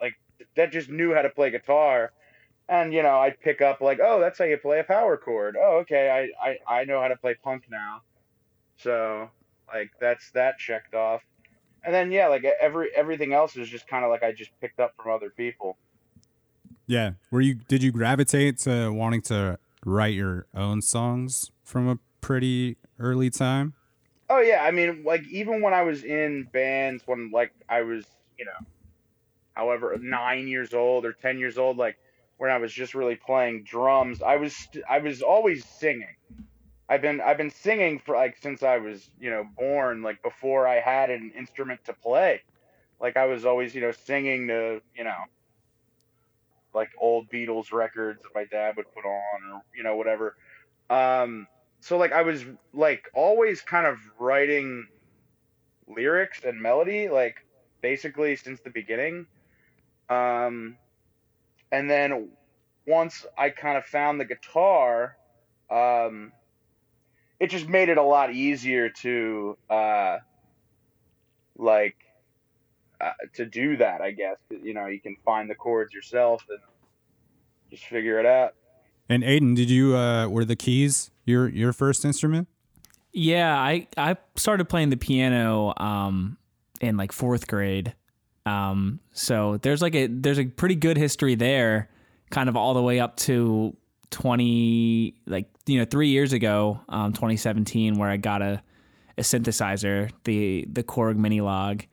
[0.00, 0.14] like
[0.56, 2.12] that just knew how to play guitar,
[2.68, 5.56] and you know, I'd pick up like, oh, that's how you play a power chord.
[5.60, 8.02] Oh, okay, I I, I know how to play punk now,
[8.78, 9.30] so
[9.72, 11.22] like that's that checked off
[11.84, 14.80] and then yeah, like every everything else is just kind of like I just picked
[14.80, 15.78] up from other people.
[16.90, 17.12] Yeah.
[17.30, 17.54] Were you?
[17.54, 23.74] Did you gravitate to wanting to write your own songs from a pretty early time?
[24.28, 28.06] Oh yeah, I mean, like even when I was in bands, when like I was,
[28.36, 28.66] you know,
[29.54, 31.96] however nine years old or ten years old, like
[32.38, 34.56] when I was just really playing drums, I was
[34.88, 36.16] I was always singing.
[36.88, 40.66] I've been I've been singing for like since I was you know born like before
[40.66, 42.42] I had an instrument to play,
[43.00, 45.22] like I was always you know singing to you know
[46.74, 50.36] like old Beatles records that my dad would put on or you know whatever.
[50.88, 51.46] Um,
[51.80, 54.86] so like I was like always kind of writing
[55.88, 57.36] lyrics and melody like
[57.80, 59.26] basically since the beginning.
[60.08, 60.76] Um,
[61.72, 62.30] and then
[62.86, 65.16] once I kind of found the guitar,
[65.70, 66.32] um,
[67.38, 70.18] it just made it a lot easier to uh,
[71.56, 71.96] like
[73.00, 74.00] uh, to do that.
[74.00, 76.58] I guess you know you can find the chords yourself and
[77.70, 78.54] just figure it out.
[79.08, 82.48] And Aiden, did you uh, were the keys your your first instrument?
[83.12, 86.38] Yeah, I I started playing the piano um,
[86.80, 87.94] in like fourth grade.
[88.46, 91.88] Um, so there's like a there's a pretty good history there,
[92.30, 93.76] kind of all the way up to
[94.10, 98.60] 20 like you know three years ago um 2017 where i got a,
[99.16, 101.84] a synthesizer the the korg Minilogue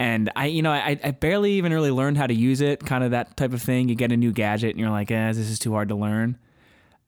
[0.00, 3.04] and i you know I, I barely even really learned how to use it kind
[3.04, 3.88] of that type of thing.
[3.88, 6.38] You get a new gadget and you're like eh, this is too hard to learn.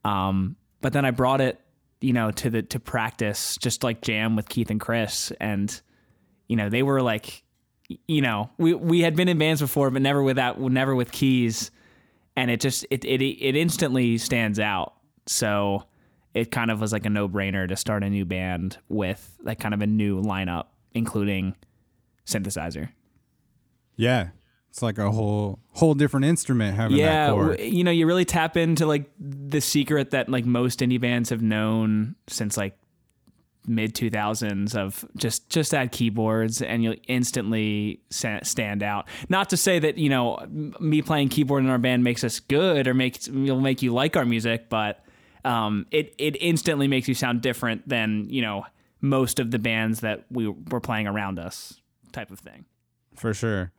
[0.05, 1.59] Um but then i brought it
[2.01, 5.33] you know to the to practice just like jam with keith and chris.
[5.41, 5.81] And
[6.47, 7.43] you know they were like
[8.07, 11.71] you know we we had been in bands before but never without never with keys.
[12.37, 14.93] And it just it it it instantly stands out.
[15.27, 15.85] So
[16.35, 19.61] it kind of was like a no brainer to start a new band with like
[19.61, 21.55] kind of a new lineup, including
[22.27, 22.91] synthesizer.
[23.97, 24.29] Yeah,
[24.71, 27.61] it's like a whole whole different instrument having yeah, that chord.
[27.61, 31.43] you know, you really tap into like the secret that like most indie bands have
[31.43, 32.77] known since like
[33.67, 39.79] mid 2000s of just just add keyboards and you'll instantly stand out not to say
[39.79, 43.61] that you know me playing keyboard in our band makes us good or makes will
[43.61, 45.05] make you like our music but
[45.45, 48.65] um, it it instantly makes you sound different than you know
[49.01, 51.81] most of the bands that we were playing around us
[52.13, 52.65] type of thing.
[53.17, 53.73] For sure.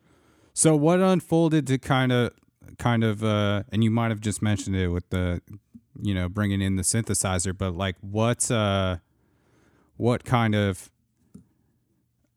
[0.53, 2.31] So what unfolded to kind of
[2.77, 5.41] kind of uh and you might have just mentioned it with the
[6.01, 8.97] you know bringing in the synthesizer but like what's uh
[9.97, 10.89] what kind of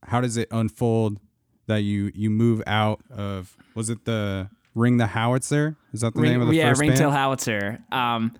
[0.02, 1.20] how does it unfold
[1.66, 5.76] that you you move out of was it the ring the howitzer?
[5.92, 7.16] Is that the ring, name of the yeah first ringtail band?
[7.16, 7.78] howitzer.
[7.92, 8.34] Um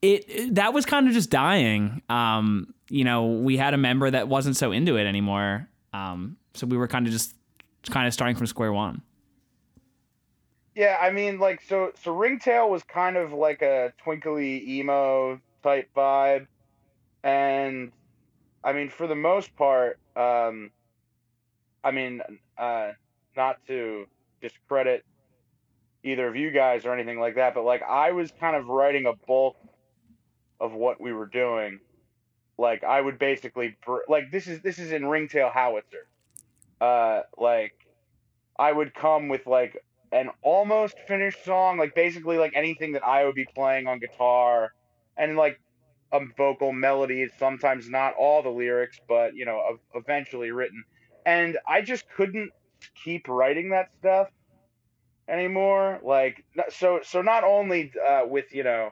[0.00, 2.02] it, it that was kind of just dying.
[2.08, 5.68] Um you know we had a member that wasn't so into it anymore.
[5.92, 7.34] Um so we were kind of just
[7.86, 9.02] kind of starting from square one
[10.74, 15.88] yeah i mean like so so ringtail was kind of like a twinkly emo type
[15.94, 16.46] vibe
[17.24, 17.92] and
[18.64, 20.70] I mean, for the most part, um,
[21.82, 22.20] I mean,
[22.56, 22.90] uh,
[23.36, 24.06] not to
[24.40, 25.04] discredit
[26.04, 29.06] either of you guys or anything like that, but like I was kind of writing
[29.06, 29.56] a bulk
[30.60, 31.80] of what we were doing.
[32.58, 33.76] Like I would basically
[34.08, 36.06] like this is this is in Ringtail Howitzer.
[36.82, 37.74] Uh, like
[38.58, 39.78] I would come with like
[40.10, 44.72] an almost finished song, like basically like anything that I would be playing on guitar,
[45.16, 45.60] and like
[46.12, 50.82] a vocal melody, sometimes not all the lyrics, but you know, eventually written.
[51.24, 52.50] And I just couldn't
[53.04, 54.28] keep writing that stuff
[55.28, 56.00] anymore.
[56.02, 58.90] Like, so, so not only uh, with you know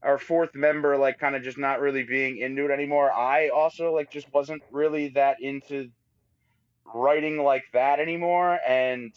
[0.00, 3.10] our fourth member, like kind of just not really being into it anymore.
[3.10, 5.90] I also like just wasn't really that into
[6.96, 9.12] writing like that anymore, and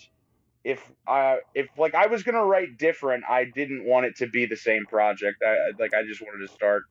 [0.64, 4.46] if I if like I was gonna write different, I didn't want it to be
[4.46, 5.42] the same project.
[5.46, 6.84] I like I just wanted to start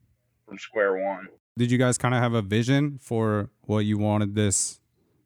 [0.47, 1.27] from square one.
[1.57, 4.79] Did you guys kind of have a vision for what you wanted this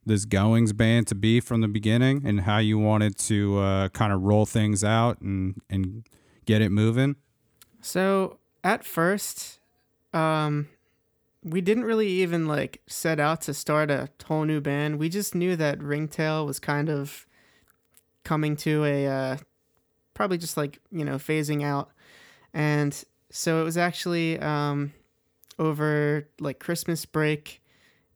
[0.06, 4.12] this Goings band to be from the beginning, and how you wanted to uh, kind
[4.12, 6.08] of roll things out and and
[6.45, 7.15] get it moving?
[7.82, 9.60] So at first,
[10.13, 10.67] um,
[11.43, 14.97] we didn't really even like set out to start a whole new band.
[14.97, 17.25] We just knew that Ringtail was kind of
[18.23, 19.38] coming to a uh,
[20.13, 21.91] probably just like you know phasing out,
[22.53, 24.93] and so it was actually um,
[25.60, 27.62] over like Christmas break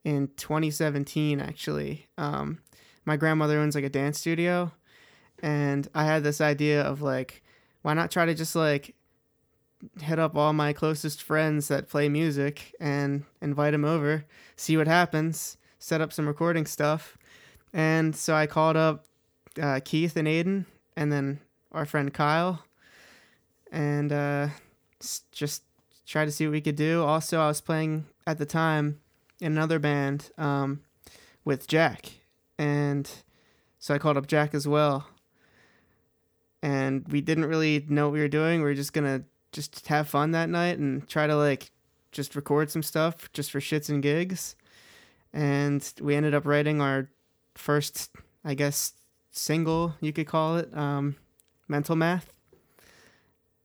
[0.03, 1.41] in 2017.
[1.41, 2.59] Actually, um,
[3.05, 4.71] my grandmother owns like a dance studio,
[5.39, 7.43] and I had this idea of like,
[7.81, 8.95] why not try to just like
[10.01, 14.87] hit up all my closest friends that play music and invite them over, see what
[14.87, 17.17] happens, set up some recording stuff.
[17.73, 19.05] And so I called up
[19.61, 21.39] uh, Keith and Aiden, and then
[21.71, 22.63] our friend Kyle,
[23.71, 24.47] and uh,
[25.31, 25.63] just
[26.05, 27.03] try to see what we could do.
[27.03, 28.99] Also, I was playing at the time
[29.39, 30.81] in another band um,
[31.45, 32.11] with Jack,
[32.57, 33.09] and
[33.79, 35.07] so I called up Jack as well.
[36.63, 38.61] And we didn't really know what we were doing.
[38.61, 41.71] We were just gonna just have fun that night and try to like
[42.11, 44.55] just record some stuff just for shits and gigs.
[45.33, 47.09] And we ended up writing our
[47.55, 48.11] first,
[48.43, 48.93] I guess,
[49.31, 51.15] single, you could call it, um,
[51.67, 52.33] Mental Math.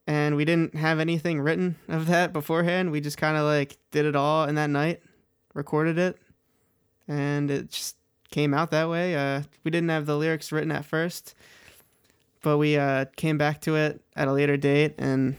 [0.07, 2.91] And we didn't have anything written of that beforehand.
[2.91, 5.01] We just kind of like did it all in that night,
[5.55, 6.19] recorded it,
[7.07, 7.97] and it just
[8.31, 9.15] came out that way.
[9.15, 11.35] Uh, we didn't have the lyrics written at first,
[12.43, 15.37] but we uh, came back to it at a later date and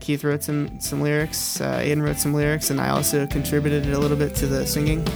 [0.00, 1.60] Keith wrote some some lyrics.
[1.60, 5.06] Uh, Aiden wrote some lyrics, and I also contributed a little bit to the singing.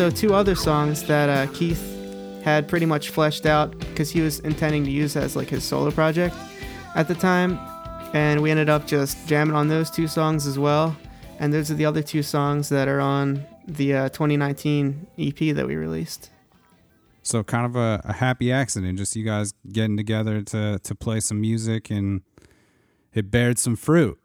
[0.00, 4.40] Also two other songs that uh, Keith had pretty much fleshed out because he was
[4.40, 6.34] intending to use as like his solo project
[6.94, 7.58] at the time.
[8.14, 10.96] And we ended up just jamming on those two songs as well.
[11.38, 15.66] And those are the other two songs that are on the uh, 2019 EP that
[15.66, 16.30] we released.
[17.22, 21.20] So kind of a, a happy accident, just you guys getting together to to play
[21.20, 22.22] some music and
[23.12, 24.18] it bared some fruit.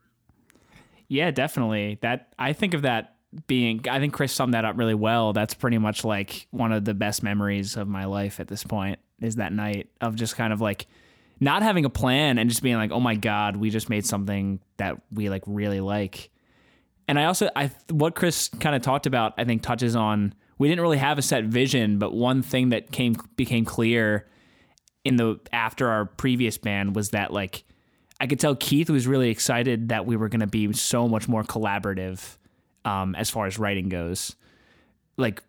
[1.09, 1.99] Yeah, definitely.
[2.01, 3.14] That I think of that
[3.47, 5.33] being I think Chris summed that up really well.
[5.33, 8.99] That's pretty much like one of the best memories of my life at this point
[9.21, 10.87] is that night of just kind of like
[11.39, 14.59] not having a plan and just being like, "Oh my god, we just made something
[14.77, 16.29] that we like really like."
[17.07, 20.69] And I also I what Chris kind of talked about I think touches on we
[20.69, 24.27] didn't really have a set vision, but one thing that came became clear
[25.03, 27.63] in the after our previous band was that like
[28.19, 31.27] I could tell Keith was really excited that we were going to be so much
[31.27, 32.37] more collaborative
[32.85, 34.35] um, as far as writing goes.
[35.17, 35.43] Like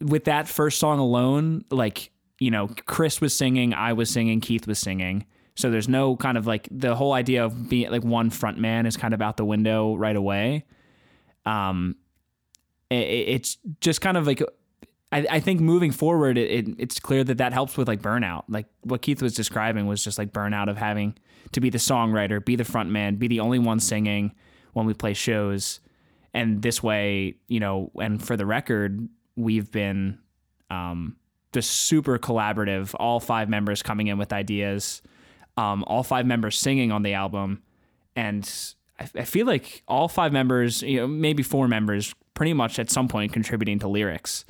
[0.00, 4.66] with that first song alone, like you know, Chris was singing, I was singing, Keith
[4.66, 5.26] was singing.
[5.54, 8.84] So there's no kind of like the whole idea of being like one front man
[8.84, 10.64] is kind of out the window right away.
[11.46, 11.96] Um,
[12.90, 14.42] it, it's just kind of like
[15.12, 18.44] I, I think moving forward, it, it, it's clear that that helps with like burnout.
[18.48, 21.16] Like what Keith was describing was just like burnout of having
[21.52, 24.34] to be the songwriter, be the front man, be the only one singing
[24.74, 25.80] when we play shows.
[26.36, 30.18] And this way, you know, and for the record, we've been
[30.68, 31.16] um,
[31.54, 32.94] just super collaborative.
[33.00, 35.00] All five members coming in with ideas,
[35.56, 37.62] um, all five members singing on the album,
[38.14, 38.46] and
[39.00, 42.90] I, I feel like all five members, you know, maybe four members, pretty much at
[42.90, 44.44] some point contributing to lyrics.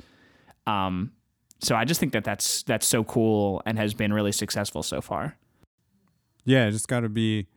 [0.65, 1.13] Um,
[1.61, 4.99] so I just think that that's that's so cool and has been really successful so
[4.99, 5.37] far.
[6.43, 7.47] Yeah, just got to be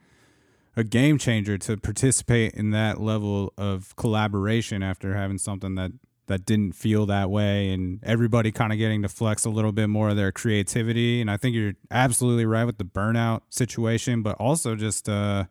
[0.80, 5.92] a game changer to participate in that level of collaboration after having something that
[6.26, 9.88] that didn't feel that way and everybody kind of getting to flex a little bit
[9.88, 11.20] more of their creativity.
[11.20, 15.44] And I think you're absolutely right with the burnout situation but also just uh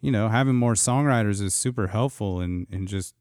[0.00, 3.14] you know having more songwriters is super helpful and in just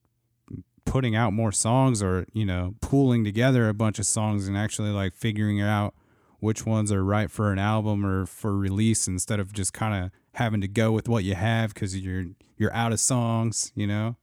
[0.85, 4.91] putting out more songs or you know pooling together a bunch of songs and actually
[4.91, 5.93] like figuring out
[6.39, 10.11] which ones are right for an album or for release instead of just kind of
[10.33, 12.25] having to go with what you have because you're
[12.57, 14.15] you're out of songs, you know.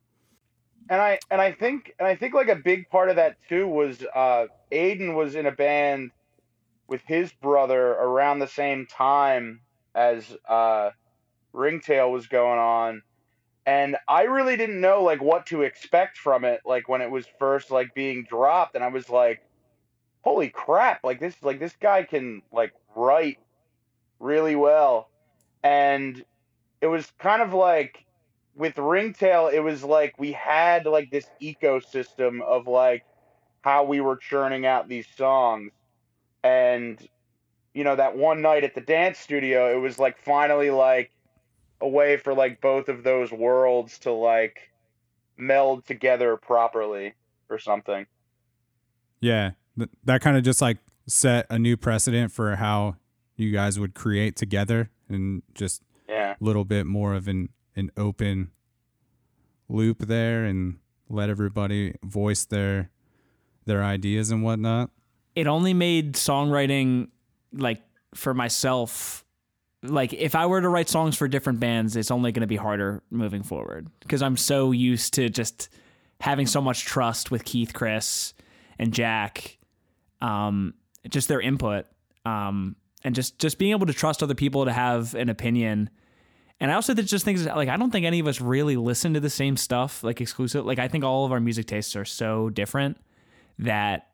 [0.88, 3.66] and I and I think and I think like a big part of that too
[3.68, 6.12] was uh Aiden was in a band
[6.88, 9.61] with his brother around the same time
[9.94, 10.90] as uh
[11.52, 13.02] Ringtail was going on.
[13.66, 17.26] And I really didn't know like what to expect from it like when it was
[17.38, 18.74] first like being dropped.
[18.74, 19.42] And I was like
[20.22, 23.38] holy crap like this like this guy can like write
[24.18, 25.09] really well
[25.62, 26.24] and
[26.80, 28.04] it was kind of like
[28.54, 33.04] with Ringtail, it was like we had like this ecosystem of like
[33.62, 35.72] how we were churning out these songs.
[36.42, 36.98] And,
[37.74, 41.11] you know, that one night at the dance studio, it was like finally like
[41.80, 44.70] a way for like both of those worlds to like
[45.36, 47.14] meld together properly
[47.48, 48.06] or something.
[49.20, 52.96] Yeah, th- that kind of just like set a new precedent for how
[53.36, 56.34] you guys would create together and just Yeah.
[56.40, 58.50] a little bit more of an an open
[59.68, 62.90] loop there and let everybody voice their
[63.66, 64.90] their ideas and whatnot.
[65.36, 67.08] it only made songwriting
[67.52, 67.80] like
[68.14, 69.24] for myself
[69.82, 72.56] like if I were to write songs for different bands, it's only going to be
[72.56, 75.70] harder moving forward because I'm so used to just
[76.20, 78.34] having so much trust with Keith, Chris,
[78.78, 79.56] and Jack,
[80.20, 80.74] um,
[81.08, 81.86] just their input,
[82.26, 85.90] um, and just just being able to trust other people to have an opinion.
[86.59, 89.20] And I also just think like I don't think any of us really listen to
[89.20, 90.66] the same stuff like exclusive.
[90.66, 92.98] Like I think all of our music tastes are so different
[93.59, 94.09] that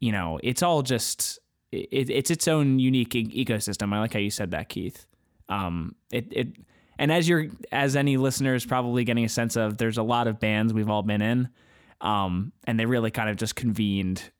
[0.00, 1.38] you know it's all just
[1.70, 3.92] it, it's its own unique e- ecosystem.
[3.92, 5.06] I like how you said that, Keith.
[5.48, 6.48] Um, it it
[6.98, 10.26] and as you're as any listener is probably getting a sense of, there's a lot
[10.26, 11.48] of bands we've all been in,
[12.00, 14.30] um, and they really kind of just convened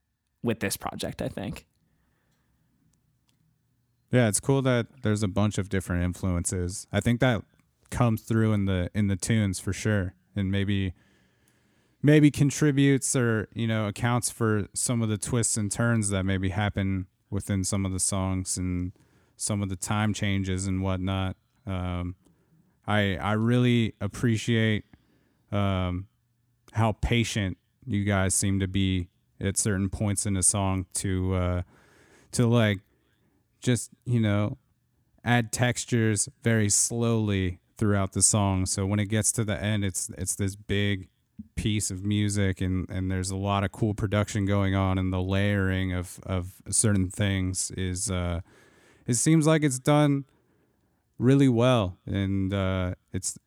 [0.43, 1.23] with this project.
[1.23, 1.67] I think.
[4.15, 6.87] Yeah, it's cool that there's a bunch of different influences.
[6.93, 7.43] I think that
[7.91, 10.95] comes through in the in the tunes for sure, and maybe
[12.01, 16.51] maybe contributes or you know accounts for some of the twists and turns that maybe
[16.51, 18.93] happen within some of the songs and
[19.37, 21.35] some of the time changes and whatnot.
[21.67, 22.15] Um,
[22.87, 24.85] I I really appreciate
[25.51, 26.07] um,
[26.71, 29.09] how patient you guys seem to be
[29.41, 31.63] at certain points in a song to uh,
[32.31, 32.79] to like
[33.65, 34.59] just you know
[35.25, 38.67] add textures very slowly throughout the song.
[38.67, 41.09] So when it gets to the end it's it's this big
[41.57, 45.21] piece of music and and there's a lot of cool production going on and the
[45.21, 48.41] layering of of certain things is uh
[49.07, 50.25] it seems like it's done
[51.19, 51.97] really well.
[52.07, 53.39] And uh it's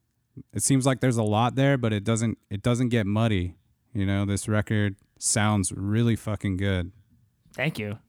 [0.53, 3.55] it seems like there's a lot there but it doesn't it doesn't get muddy.
[3.93, 6.91] You know this record sounds really fucking good.
[7.53, 7.99] Thank you.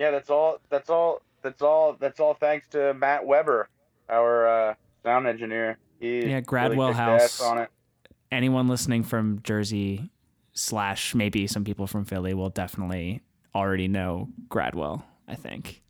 [0.00, 3.68] Yeah, that's all that's all that's all that's all thanks to Matt Weber,
[4.08, 5.76] our uh, sound engineer.
[6.00, 7.40] He Yeah, Gradwell kicked House.
[7.42, 7.68] on it.
[8.32, 10.08] Anyone listening from Jersey
[10.54, 13.20] slash maybe some people from Philly will definitely
[13.54, 15.02] already know Gradwell.
[15.28, 15.82] I think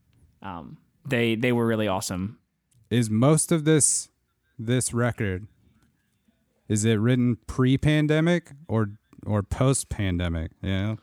[0.43, 2.41] um, they they were really awesome.
[2.91, 4.09] is most of this
[4.59, 5.47] this record
[6.69, 8.91] is it written pre-pandemic or
[9.25, 10.99] or post-pandemic you know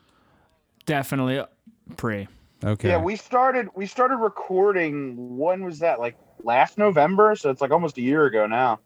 [0.86, 1.42] Definitely
[1.96, 2.28] pre.
[2.64, 5.38] Okay Yeah, we started we started recording.
[5.38, 6.00] When was that?
[6.00, 8.80] Like last November, so it's like almost a year ago now.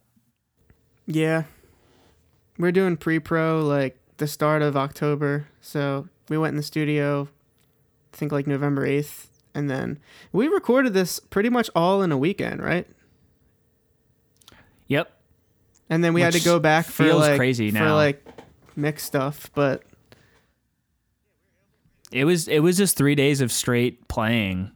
[1.06, 1.44] Yeah.
[2.58, 5.48] We're doing pre pro like the start of October.
[5.62, 7.28] So we went in the studio,
[8.14, 9.28] I think like November 8th.
[9.54, 10.00] And then
[10.32, 12.88] we recorded this pretty much all in a weekend, right?
[14.88, 15.12] Yep.
[15.90, 17.96] And then we had to go back for like, crazy for now.
[17.96, 18.26] like
[18.76, 19.50] mix stuff.
[19.54, 19.84] But
[22.12, 24.72] It was it was just three days of straight playing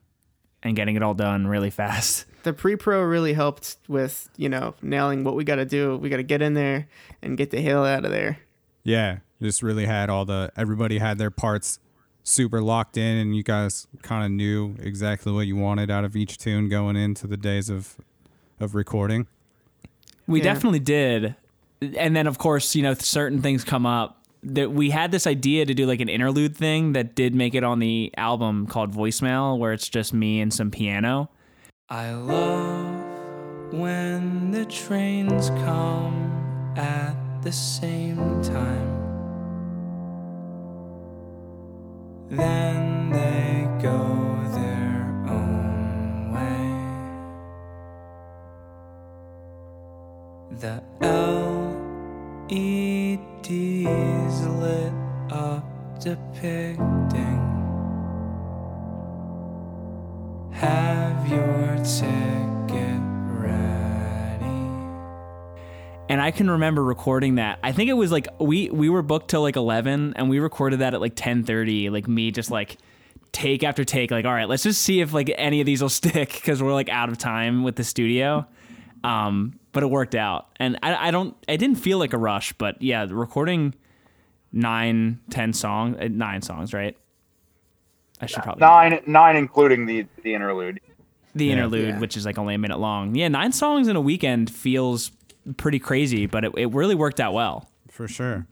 [0.64, 2.26] and getting it all done really fast.
[2.44, 5.98] the pre pro really helped with, you know, nailing what we got to do.
[5.98, 6.88] We got to get in there
[7.22, 8.40] and get the hell out of there.
[8.84, 11.80] yeah just really had all the everybody had their parts
[12.24, 16.16] super locked in and you guys kind of knew exactly what you wanted out of
[16.16, 17.98] each tune going into the days of
[18.60, 19.28] of recording
[20.26, 20.46] We Yeah.
[20.54, 21.36] definitely did.
[21.82, 25.66] And then of course, you know, certain things come up that we had this idea
[25.66, 29.58] to do like an interlude thing that did make it on the album called Voicemail
[29.58, 31.30] where it's just me and some piano.
[31.90, 38.92] I love when the trains come at the same time.
[42.30, 43.98] Then they go
[44.54, 46.72] their own way.
[50.60, 50.84] The
[53.48, 54.94] LEDs lit
[55.30, 57.42] up depicting
[60.52, 64.46] have your ticket ready.
[66.10, 67.60] And I can remember recording that.
[67.62, 70.80] I think it was like we we were booked till like 11 and we recorded
[70.80, 72.78] that at like 10:30 like me just like
[73.32, 75.90] take after take like all right, let's just see if like any of these will
[76.02, 78.48] stick cuz we're like out of time with the studio.
[79.04, 80.48] Um but it worked out.
[80.58, 83.76] And I I don't I didn't feel like a rush, but yeah, the recording
[84.52, 86.98] nine, ten songs, uh, nine songs, right?
[88.22, 90.80] I should probably Nine, nine, including the the interlude.
[91.36, 92.00] the interlude, Yeah.
[92.00, 93.14] which is like only a minute long.
[93.14, 95.12] Yeah, nine songs in a weekend feels
[95.58, 97.70] pretty crazy, but it, it really worked out well.
[97.92, 98.48] for sure.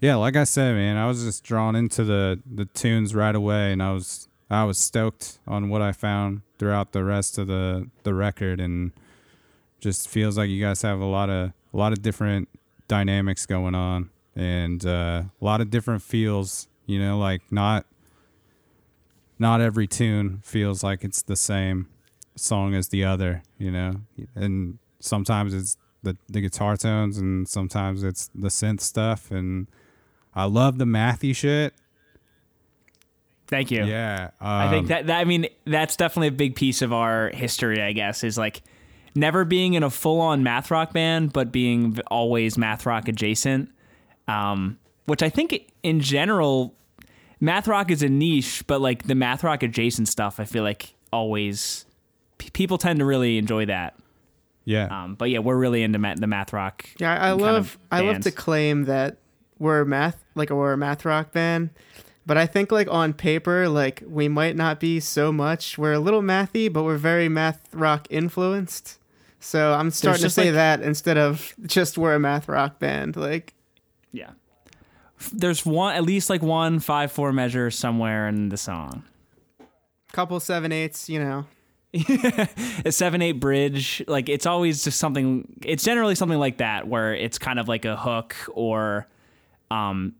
[0.00, 3.72] Yeah, like I said, man, I was just drawn into the the tunes right away,
[3.72, 7.88] and I was I was stoked on what I found throughout the rest of the
[8.02, 8.90] the record, and
[9.80, 12.48] just feels like you guys have a lot of a lot of different
[12.88, 16.68] dynamics going on, and uh, a lot of different feels.
[16.86, 17.86] You know, like not
[19.38, 21.88] not every tune feels like it's the same
[22.36, 23.42] song as the other.
[23.58, 23.94] You know,
[24.34, 29.66] and sometimes it's the the guitar tones, and sometimes it's the synth stuff, and
[30.34, 31.74] I love the mathy shit.
[33.46, 33.84] Thank you.
[33.84, 37.30] Yeah, I think um, that, that I mean that's definitely a big piece of our
[37.30, 38.62] history, I guess, is like
[39.14, 43.70] never being in a full on math rock band, but being always math rock adjacent.
[44.28, 46.74] Um, which I think in general,
[47.40, 50.94] math rock is a niche, but like the math rock adjacent stuff, I feel like
[51.12, 51.84] always
[52.38, 53.96] p- people tend to really enjoy that.
[54.64, 54.86] yeah.
[54.86, 56.88] Um, but yeah, we're really into ma- the math rock.
[56.98, 59.16] Yeah, I kind love of I love to claim that
[59.58, 61.70] we're math like we're a math rock band,
[62.24, 65.76] but I think like on paper like we might not be so much.
[65.76, 68.98] We're a little mathy, but we're very math rock influenced.
[69.40, 73.16] So I'm starting to say like- that instead of just we're a math rock band.
[73.16, 73.54] Like
[74.12, 74.30] Yeah.
[75.32, 79.04] There's one, at least like one five four measure somewhere in the song.
[80.12, 81.46] couple seven eights, you know.
[82.84, 87.12] a seven eight bridge like it's always just something it's generally something like that where
[87.16, 89.08] it's kind of like a hook or
[89.72, 90.14] um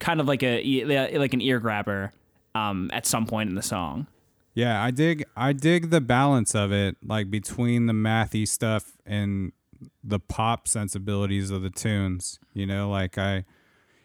[0.00, 2.10] kind of like a like an ear grabber
[2.56, 4.08] um at some point in the song
[4.54, 9.52] Yeah, I dig I dig the balance of it, like between the mathy stuff and
[10.02, 12.38] the pop sensibilities of the tunes.
[12.52, 13.44] You know, like I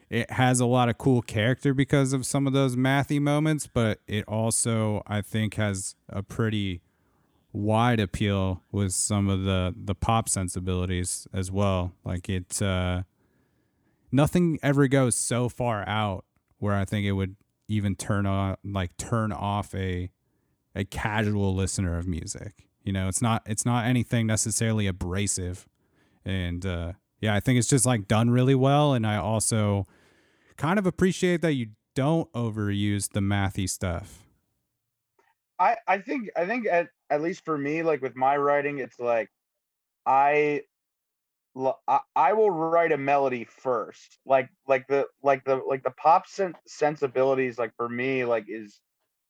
[0.09, 3.99] it has a lot of cool character because of some of those mathy moments, but
[4.07, 6.81] it also I think has a pretty
[7.53, 11.93] wide appeal with some of the the pop sensibilities as well.
[12.03, 13.03] Like it uh
[14.11, 16.25] nothing ever goes so far out
[16.57, 17.35] where I think it would
[17.67, 20.09] even turn on like turn off a
[20.79, 22.69] a casual listener of music.
[22.83, 25.67] You know, it's not it's not anything necessarily abrasive.
[26.25, 29.85] And uh yeah, I think it's just like done really well and I also
[30.55, 34.23] kind of appreciate that you don't overuse the mathy stuff.
[35.59, 38.99] I I think I think at at least for me, like with my writing, it's
[38.99, 39.29] like
[40.05, 40.63] I
[42.15, 46.55] I will write a melody first, like like the like the like the pop sen-
[46.67, 48.79] sensibilities, like for me, like is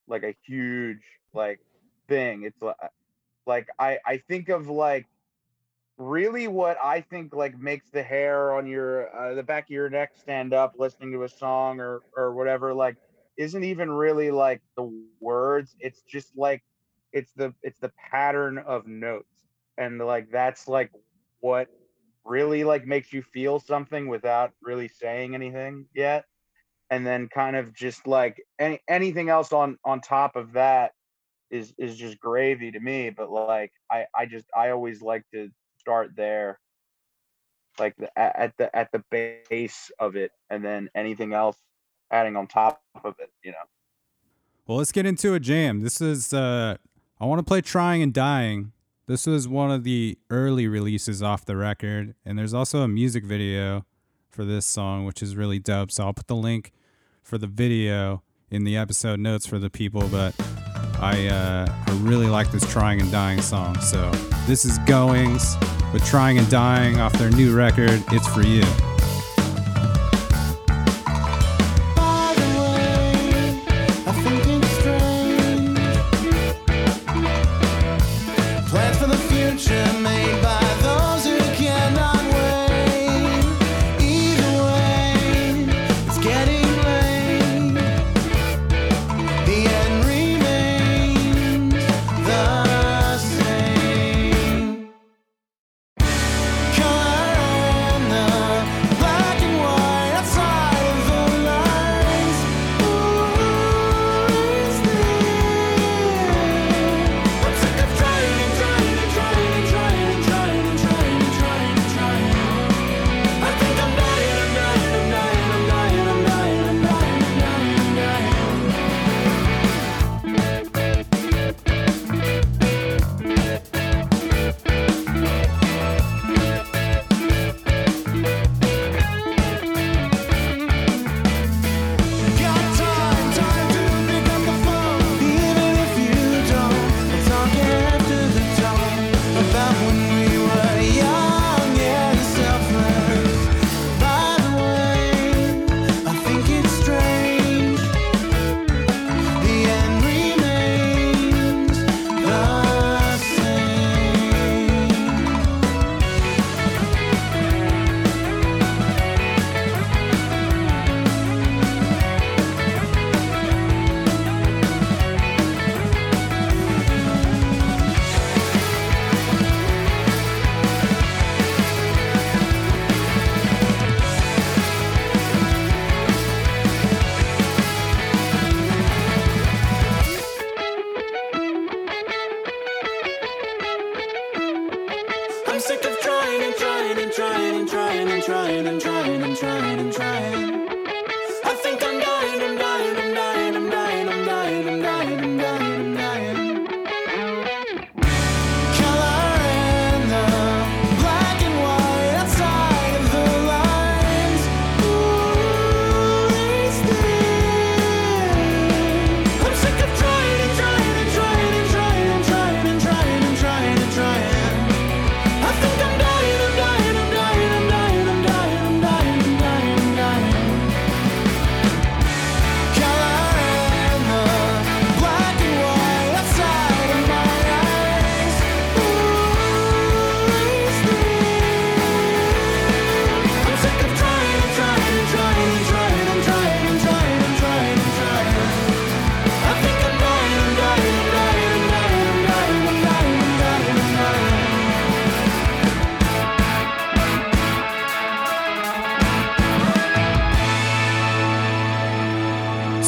[0.08, 1.02] like a huge
[1.34, 1.60] like
[2.08, 2.44] thing.
[2.44, 2.76] It's like
[3.46, 5.08] like I I think of like
[5.98, 9.90] really what I think like makes the hair on your uh, the back of your
[9.90, 12.96] neck stand up listening to a song or or whatever like
[13.38, 15.76] isn't even really like the words.
[15.80, 16.64] It's just like
[17.14, 19.48] it's the it's the pattern of notes.
[19.78, 20.92] And like that's like
[21.40, 21.68] what
[22.26, 26.26] really like makes you feel something without really saying anything yet.
[26.92, 30.92] And then kind of just like any anything else on on top of that
[31.52, 35.50] is is just gravy to me but like i i just i always like to
[35.80, 36.60] start there
[37.80, 41.58] like the, at the at the base of it and then anything else
[42.12, 43.58] adding on top of it you know
[44.68, 45.82] Well, let's get into a jam.
[45.82, 46.78] This is uh
[47.20, 48.72] I want to play Trying and Dying.
[49.08, 53.26] This was one of the early releases off the record, and there's also a music
[53.26, 53.86] video
[54.30, 55.92] for this song, which is really dope.
[55.92, 56.72] So I'll put the link
[57.24, 58.22] for the video
[58.52, 60.36] in the episode notes for the people, but
[61.02, 63.80] I uh, I really like this Trying and Dying song.
[63.82, 64.12] So
[64.48, 65.56] this is Goings
[65.94, 68.64] with Trying and Dying off their new record, It's For You.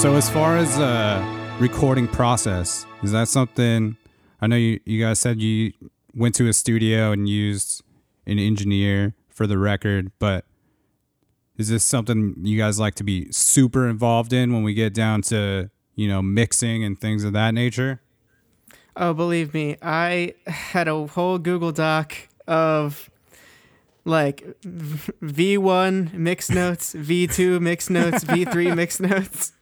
[0.02, 1.24] So as far as uh,
[1.60, 3.96] recording process, is that something?
[4.42, 5.74] I know you, you guys said you
[6.16, 7.84] went to a studio and used
[8.26, 10.46] an engineer for the record, but
[11.56, 15.22] is this something you guys like to be super involved in when we get down
[15.22, 18.02] to you know mixing and things of that nature?
[18.96, 22.16] Oh, believe me, I had a whole Google Doc
[22.48, 23.12] of
[24.04, 29.54] like v- V1 mix notes, V2 mix notes, V3 mix notes.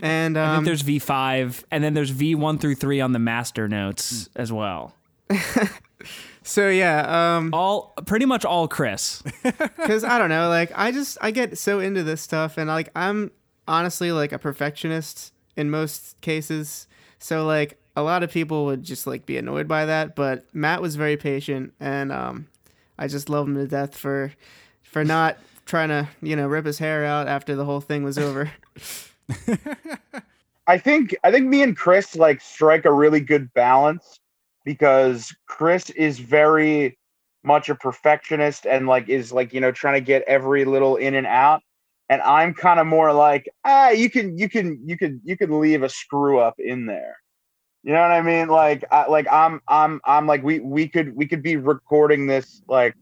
[0.00, 3.66] And I think um, there's V5, and then there's V1 through 3 on the master
[3.66, 4.94] notes as well.
[6.42, 9.22] so yeah, um, All pretty much all Chris.
[9.42, 12.90] because I don't know, like I just I get so into this stuff, and like
[12.94, 13.30] I'm
[13.66, 16.86] honestly like a perfectionist in most cases.
[17.18, 20.82] So like a lot of people would just like be annoyed by that, but Matt
[20.82, 22.48] was very patient, and um,
[22.98, 24.32] I just love him to death for
[24.82, 28.18] for not trying to you know rip his hair out after the whole thing was
[28.18, 28.52] over.
[30.66, 34.20] I think I think me and Chris like strike a really good balance
[34.64, 36.98] because Chris is very
[37.44, 41.14] much a perfectionist and like is like you know trying to get every little in
[41.14, 41.62] and out
[42.08, 45.60] and I'm kind of more like ah you can you can you can you can
[45.60, 47.16] leave a screw up in there.
[47.84, 48.48] You know what I mean?
[48.48, 52.62] Like I, like I'm I'm I'm like we we could we could be recording this
[52.68, 52.94] like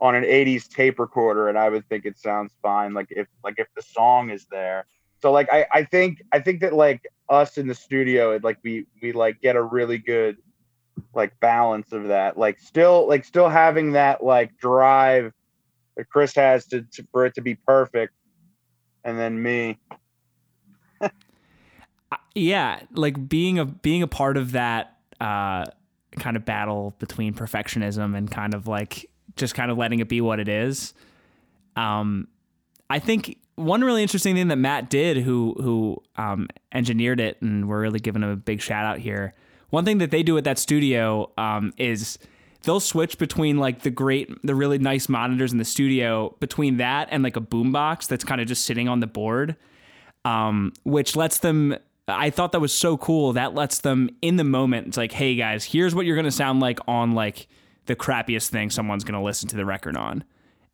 [0.00, 3.54] on an 80s tape recorder and I would think it sounds fine like if like
[3.58, 4.86] if the song is there
[5.24, 8.58] so like I, I think I think that like us in the studio, it like
[8.62, 10.36] we we like get a really good
[11.14, 12.36] like balance of that.
[12.36, 15.32] Like still like still having that like drive
[15.96, 18.12] that Chris has to, to for it to be perfect,
[19.02, 19.78] and then me.
[22.34, 25.64] yeah, like being a being a part of that uh,
[26.18, 30.20] kind of battle between perfectionism and kind of like just kind of letting it be
[30.20, 30.92] what it is.
[31.76, 32.28] Um,
[32.90, 37.68] I think one really interesting thing that Matt did, who who um, engineered it, and
[37.68, 39.34] we're really giving him a big shout out here.
[39.70, 42.18] One thing that they do at that studio um, is
[42.62, 47.08] they'll switch between like the great, the really nice monitors in the studio, between that
[47.10, 49.56] and like a boombox that's kind of just sitting on the board,
[50.24, 51.76] um, which lets them.
[52.06, 53.32] I thought that was so cool.
[53.32, 54.88] That lets them in the moment.
[54.88, 57.48] It's like, hey guys, here's what you're gonna sound like on like
[57.86, 60.24] the crappiest thing someone's gonna listen to the record on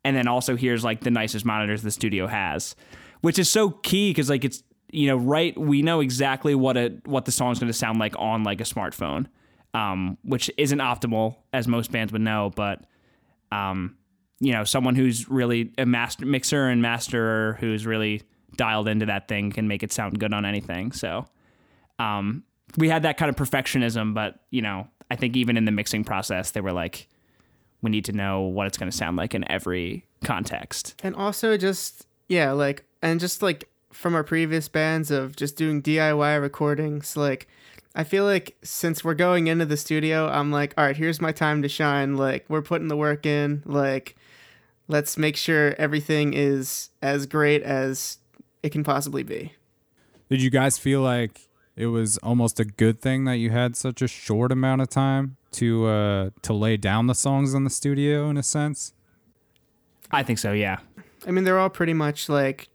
[0.03, 2.75] and then also here's like the nicest monitors the studio has,
[3.21, 6.97] which is so key because like it's you know right we know exactly what a
[7.05, 9.27] what the song's going to sound like on like a smartphone,
[9.73, 12.85] um, which isn't optimal as most bands would know, but
[13.51, 13.95] um,
[14.39, 18.23] you know someone who's really a master mixer and masterer who's really
[18.57, 20.91] dialed into that thing can make it sound good on anything.
[20.91, 21.25] So
[21.99, 22.43] um,
[22.77, 26.03] we had that kind of perfectionism, but you know I think even in the mixing
[26.03, 27.07] process they were like
[27.81, 30.95] we need to know what it's going to sound like in every context.
[31.03, 35.81] And also just yeah, like and just like from our previous bands of just doing
[35.81, 37.47] DIY recordings, like
[37.93, 41.31] I feel like since we're going into the studio, I'm like, all right, here's my
[41.31, 42.15] time to shine.
[42.15, 43.63] Like we're putting the work in.
[43.65, 44.15] Like
[44.87, 48.17] let's make sure everything is as great as
[48.63, 49.53] it can possibly be.
[50.29, 54.01] Did you guys feel like it was almost a good thing that you had such
[54.01, 58.29] a short amount of time to uh, to lay down the songs in the studio
[58.29, 58.93] in a sense?
[60.11, 60.79] I think so, yeah.
[61.25, 62.69] I mean, they're all pretty much like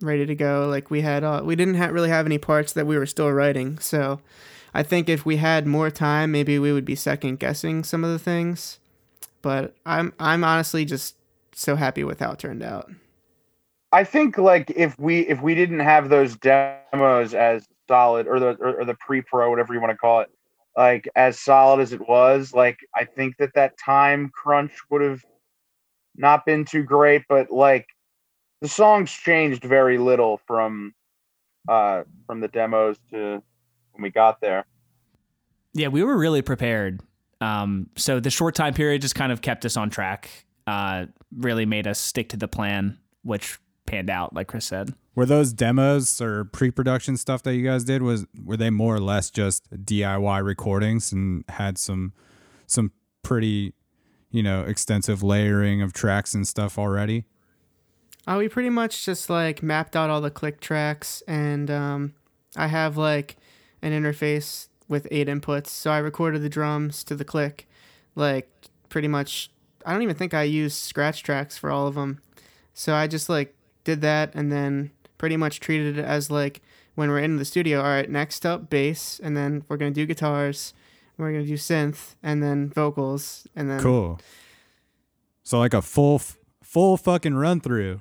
[0.00, 0.66] ready to go.
[0.68, 3.30] Like we had, all, we didn't ha- really have any parts that we were still
[3.30, 3.78] writing.
[3.78, 4.20] So
[4.74, 8.10] I think if we had more time, maybe we would be second guessing some of
[8.10, 8.78] the things.
[9.42, 11.16] But I'm, I'm honestly just
[11.52, 12.90] so happy with how it turned out.
[13.92, 18.56] I think like if we if we didn't have those demos as solid or the
[18.60, 20.28] or, or the pre pro whatever you want to call it
[20.76, 25.24] like as solid as it was like I think that that time crunch would have
[26.16, 27.86] not been too great but like
[28.60, 30.94] the songs changed very little from
[31.68, 33.42] uh from the demos to
[33.92, 34.64] when we got there
[35.74, 37.00] Yeah, we were really prepared.
[37.42, 41.04] Um, so the short time period just kind of kept us on track, uh,
[41.36, 44.94] really made us stick to the plan, which panned out, like Chris said.
[45.14, 49.00] Were those demos or pre-production stuff that you guys did was were they more or
[49.00, 52.12] less just DIY recordings and had some
[52.66, 53.72] some pretty
[54.30, 57.24] you know extensive layering of tracks and stuff already?
[58.26, 62.14] Uh, we pretty much just like mapped out all the click tracks, and um,
[62.56, 63.36] I have like
[63.82, 65.68] an interface with eight inputs.
[65.68, 67.68] So I recorded the drums to the click,
[68.14, 68.50] like
[68.88, 69.50] pretty much.
[69.84, 72.20] I don't even think I used scratch tracks for all of them.
[72.74, 73.55] So I just like
[73.86, 76.60] did that, and then pretty much treated it as like
[76.94, 77.78] when we're in the studio.
[77.78, 80.74] All right, next up bass, and then we're gonna do guitars.
[81.16, 84.20] We're gonna do synth, and then vocals, and then Cool.
[85.44, 86.20] So like a full
[86.62, 88.00] full fucking run through.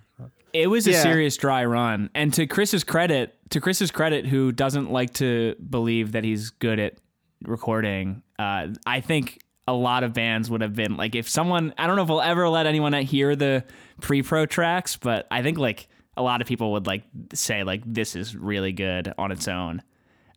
[0.52, 1.02] It was a Yeah.
[1.04, 2.10] serious dry run.
[2.16, 6.80] And to Chris's credit, to Chris's credit, who doesn't like to believe that he's good
[6.80, 6.96] at
[7.44, 11.88] recording, uh, I think a lot of bands would have been like if someone I
[11.88, 13.64] don't know if we'll ever let anyone hear the
[14.02, 17.04] pre-pro tracks, but I think like a lot of people would like
[17.34, 19.82] say like this is really good on its own.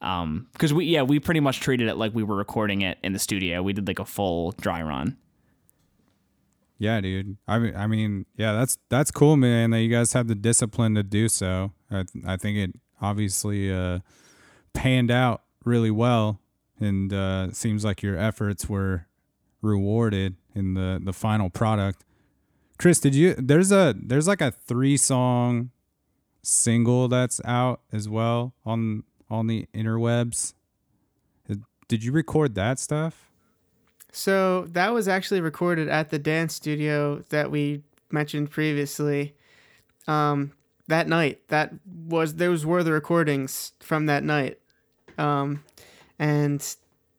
[0.00, 3.12] Um, because we yeah we pretty much treated it like we were recording it in
[3.12, 3.62] the studio.
[3.62, 5.16] We did like a full dry run.
[6.78, 7.36] Yeah, dude.
[7.48, 9.70] I mean, I mean, yeah, that's that's cool, man.
[9.70, 11.72] That you guys have the discipline to do so.
[11.90, 13.98] I I think it obviously uh,
[14.74, 16.40] panned out really well,
[16.78, 19.07] and uh, seems like your efforts were
[19.62, 22.04] rewarded in the the final product.
[22.78, 23.34] Chris, did you?
[23.34, 25.70] There's a there's like a three song
[26.42, 30.54] single that's out as well on on the interwebs.
[31.88, 33.30] Did you record that stuff?
[34.12, 39.34] So that was actually recorded at the dance studio that we mentioned previously.
[40.06, 40.52] Um,
[40.86, 41.72] that night, that
[42.06, 44.58] was those were the recordings from that night,
[45.18, 45.62] um,
[46.18, 46.64] and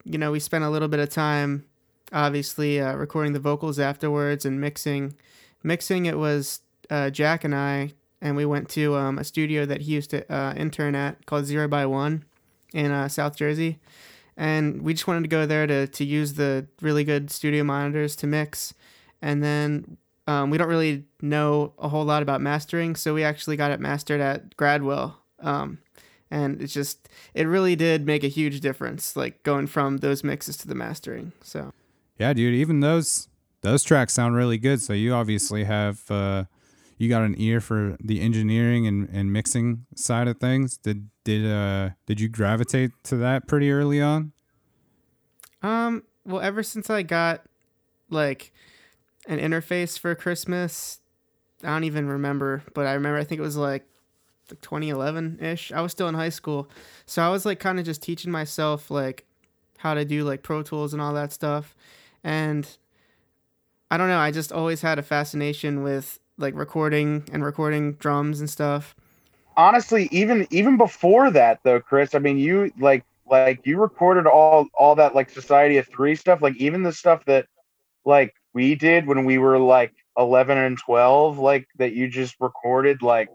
[0.03, 1.65] you know we spent a little bit of time,
[2.11, 5.15] obviously uh, recording the vocals afterwards and mixing.
[5.63, 9.81] Mixing it was uh, Jack and I, and we went to um, a studio that
[9.81, 12.23] he used to uh, intern at called Zero by One
[12.73, 13.79] in uh, South Jersey
[14.39, 18.15] and we just wanted to go there to to use the really good studio monitors
[18.15, 18.73] to mix
[19.21, 19.97] and then
[20.27, 23.79] um, we don't really know a whole lot about mastering so we actually got it
[23.79, 25.79] mastered at gradwell um,
[26.31, 30.55] and it's just it really did make a huge difference like going from those mixes
[30.55, 31.73] to the mastering so
[32.19, 32.53] Yeah, dude.
[32.53, 33.29] Even those
[33.61, 34.81] those tracks sound really good.
[34.81, 36.45] So you obviously have uh,
[36.97, 40.77] you got an ear for the engineering and, and mixing side of things.
[40.77, 44.33] Did did uh did you gravitate to that pretty early on?
[45.61, 47.41] Um, well, ever since I got
[48.09, 48.53] like
[49.27, 50.99] an interface for Christmas,
[51.63, 53.85] I don't even remember, but I remember I think it was like
[54.49, 55.71] 2011 ish.
[55.71, 56.69] I was still in high school,
[57.05, 59.25] so I was like kind of just teaching myself like
[59.77, 61.75] how to do like Pro Tools and all that stuff,
[62.23, 62.77] and
[63.91, 64.19] I don't know.
[64.19, 68.95] I just always had a fascination with like recording and recording drums and stuff.
[69.57, 74.67] honestly, even even before that though, Chris, I mean you like like you recorded all
[74.73, 77.45] all that like Society of Three stuff, like even the stuff that
[78.05, 83.01] like we did when we were like eleven and twelve, like that you just recorded
[83.01, 83.29] like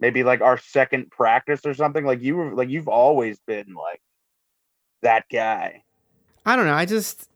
[0.00, 2.04] maybe like our second practice or something.
[2.04, 4.00] Like you were like you've always been like
[5.02, 5.82] that guy.
[6.46, 6.74] I don't know.
[6.74, 7.28] I just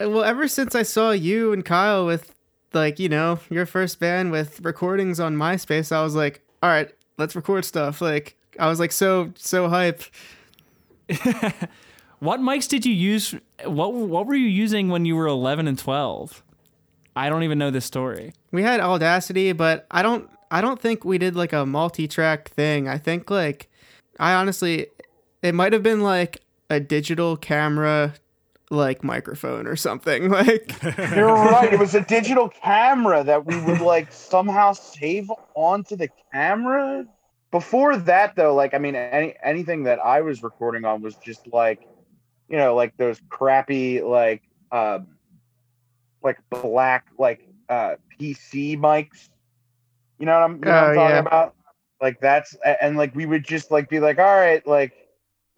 [0.00, 2.34] well, ever since I saw you and Kyle with
[2.72, 6.90] like you know your first band with recordings on MySpace, I was like, all right,
[7.18, 8.00] let's record stuff.
[8.00, 10.02] Like I was like so so hype.
[12.20, 13.34] What mics did you use?
[13.64, 16.42] What what were you using when you were 11 and 12?
[17.16, 18.34] I don't even know this story.
[18.52, 22.88] We had Audacity, but I don't I don't think we did like a multi-track thing.
[22.88, 23.70] I think like
[24.18, 24.88] I honestly
[25.42, 28.12] it might have been like a digital camera
[28.70, 30.74] like microphone or something like
[31.10, 31.72] You're right.
[31.72, 37.06] It was a digital camera that we would like somehow save onto the camera.
[37.50, 41.46] Before that, though, like I mean, any anything that I was recording on was just
[41.52, 41.88] like,
[42.48, 44.42] you know, like those crappy like,
[44.72, 45.08] um,
[46.22, 49.28] like black like uh PC mics.
[50.18, 51.20] You know what I'm, you know what I'm Oh, talking yeah.
[51.20, 51.54] about?
[52.00, 54.92] Like that's and like we would just like be like, all right, like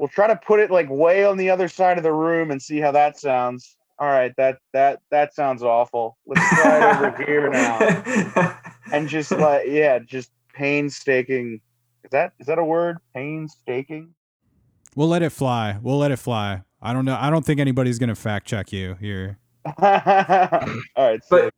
[0.03, 2.61] we'll try to put it like way on the other side of the room and
[2.61, 3.77] see how that sounds.
[4.01, 6.19] All right, that that that sounds awful.
[6.27, 8.59] Let's try it over here now.
[8.93, 11.61] And just like yeah, just painstaking.
[12.03, 12.99] Is that is that a word?
[13.15, 14.13] Painstaking.
[14.97, 15.79] We'll let it fly.
[15.81, 16.63] We'll let it fly.
[16.83, 17.17] I don't know.
[17.19, 19.39] I don't think anybody's gonna fact check you here.
[19.67, 19.73] All
[20.99, 21.55] right, so But-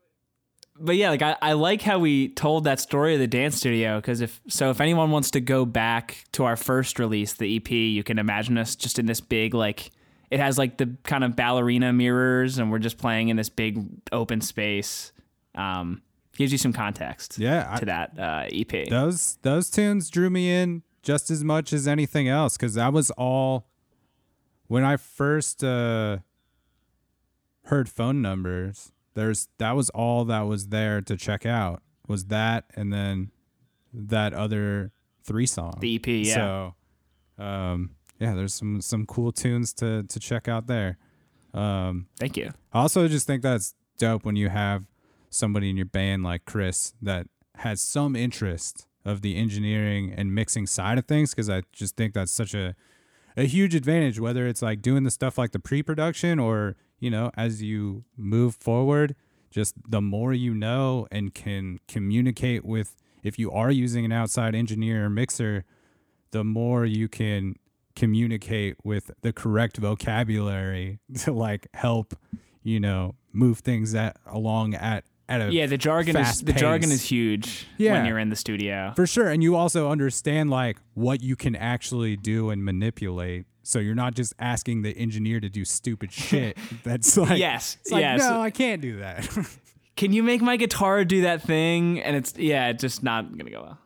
[0.79, 4.01] But yeah, like I, I like how we told that story of the dance studio
[4.01, 7.71] because if so, if anyone wants to go back to our first release, the EP,
[7.71, 9.91] you can imagine us just in this big like
[10.31, 13.85] it has like the kind of ballerina mirrors, and we're just playing in this big
[14.11, 15.13] open space.
[15.55, 16.03] Um,
[16.37, 18.89] gives you some context Yeah, I- to that uh, EP.
[18.89, 23.13] those those tunes drew me in just as much as anything else because that was
[23.13, 23.69] all
[24.67, 26.19] when I first uh,
[27.67, 28.91] heard phone numbers.
[29.15, 33.31] There's that was all that was there to check out was that and then
[33.93, 34.93] that other
[35.23, 35.79] three song.
[35.81, 36.35] The EP, yeah.
[36.35, 40.99] So, um, yeah, there's some some cool tunes to to check out there.
[41.53, 42.51] Um, Thank you.
[42.73, 44.87] I also just think that's dope when you have
[45.31, 50.67] somebody in your band like Chris that has some interest of the engineering and mixing
[50.67, 52.75] side of things because I just think that's such a
[53.37, 57.31] a huge advantage whether it's like doing the stuff like the pre-production or you know
[57.37, 59.15] as you move forward
[59.51, 64.55] just the more you know and can communicate with if you are using an outside
[64.55, 65.65] engineer or mixer
[66.33, 67.55] the more you can
[67.95, 72.15] communicate with the correct vocabulary to like help,
[72.63, 76.91] you know, move things at along at at a Yeah, the jargon is the jargon
[76.91, 77.93] is huge Yeah.
[77.93, 78.93] when you're in the studio.
[78.97, 79.29] For sure.
[79.29, 83.47] And you also understand like what you can actually do and manipulate.
[83.65, 86.57] So you're not just asking the engineer to do stupid shit.
[86.85, 88.21] That's like Yes, It's like, yes.
[88.21, 89.29] no, I can't do that.
[89.97, 92.01] Can you make my guitar do that thing?
[92.01, 93.79] And it's yeah, it's just not gonna go well.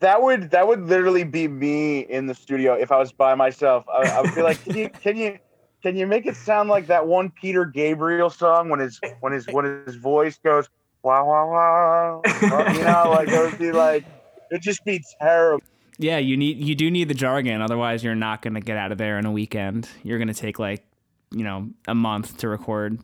[0.00, 3.84] That would that would literally be me in the studio if I was by myself.
[3.88, 5.38] I, I would be like, can you can you
[5.82, 9.46] can you make it sound like that one Peter Gabriel song when his when his
[9.48, 10.68] when his voice goes
[11.02, 14.04] wow wow wow, you know, like it would be like
[14.50, 15.62] it'd just be terrible.
[15.98, 18.98] Yeah, you need you do need the jargon, otherwise you're not gonna get out of
[18.98, 19.88] there in a weekend.
[20.02, 20.84] You're gonna take like,
[21.30, 23.00] you know, a month to record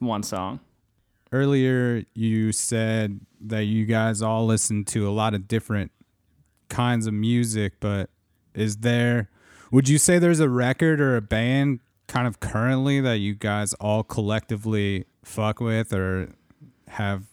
[0.00, 0.60] one song.
[1.30, 5.92] Earlier, you said that you guys all listen to a lot of different
[6.68, 8.10] kinds of music, but
[8.54, 9.30] is there,
[9.70, 13.72] would you say there's a record or a band kind of currently that you guys
[13.74, 16.28] all collectively fuck with or
[16.88, 17.24] have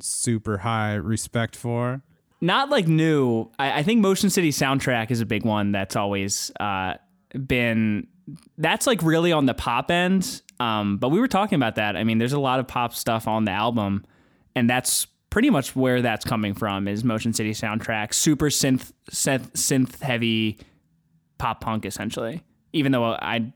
[0.00, 2.02] super high respect for?
[2.40, 3.50] Not like new.
[3.58, 6.94] I, I think Motion City soundtrack is a big one that's always uh,
[7.46, 8.06] been.
[8.58, 10.42] That's like really on the pop end.
[10.58, 11.96] Um, but we were talking about that.
[11.96, 14.04] I mean, there's a lot of pop stuff on the album,
[14.54, 16.86] and that's pretty much where that's coming from.
[16.88, 20.58] Is Motion City soundtrack super synth synth, synth heavy
[21.38, 22.44] pop punk essentially.
[22.72, 23.52] Even though I,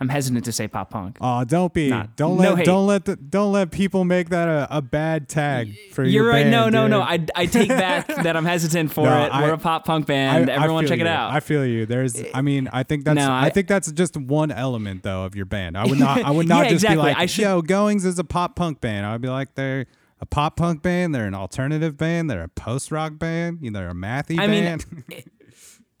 [0.00, 1.18] I'm hesitant to say pop punk.
[1.20, 1.90] Oh, don't be.
[1.90, 2.64] Not- don't no let hate.
[2.66, 6.10] don't let the, don't let people make that a, a bad tag for you.
[6.12, 6.44] You're your right.
[6.44, 7.02] band, no, no, no.
[7.02, 9.28] I, I take back that I'm hesitant for No, it.
[9.28, 10.48] I- We're a pop punk band.
[10.50, 11.32] I- Everyone check it out.
[11.32, 11.84] I feel you.
[11.84, 15.24] There's, I mean, I think that's, No, I, I- think that's just one element though
[15.24, 15.76] of your band.
[15.76, 16.96] I would not, I would not Yeah, just exactly.
[16.96, 19.04] be like, I should- yo, Goings is a pop punk band.
[19.04, 19.84] I would be like, they're
[20.22, 21.14] a pop punk band.
[21.14, 22.30] They're an alternative band.
[22.30, 23.58] They're a post rock band.
[23.60, 24.84] You know, they're a mathy I mean, band.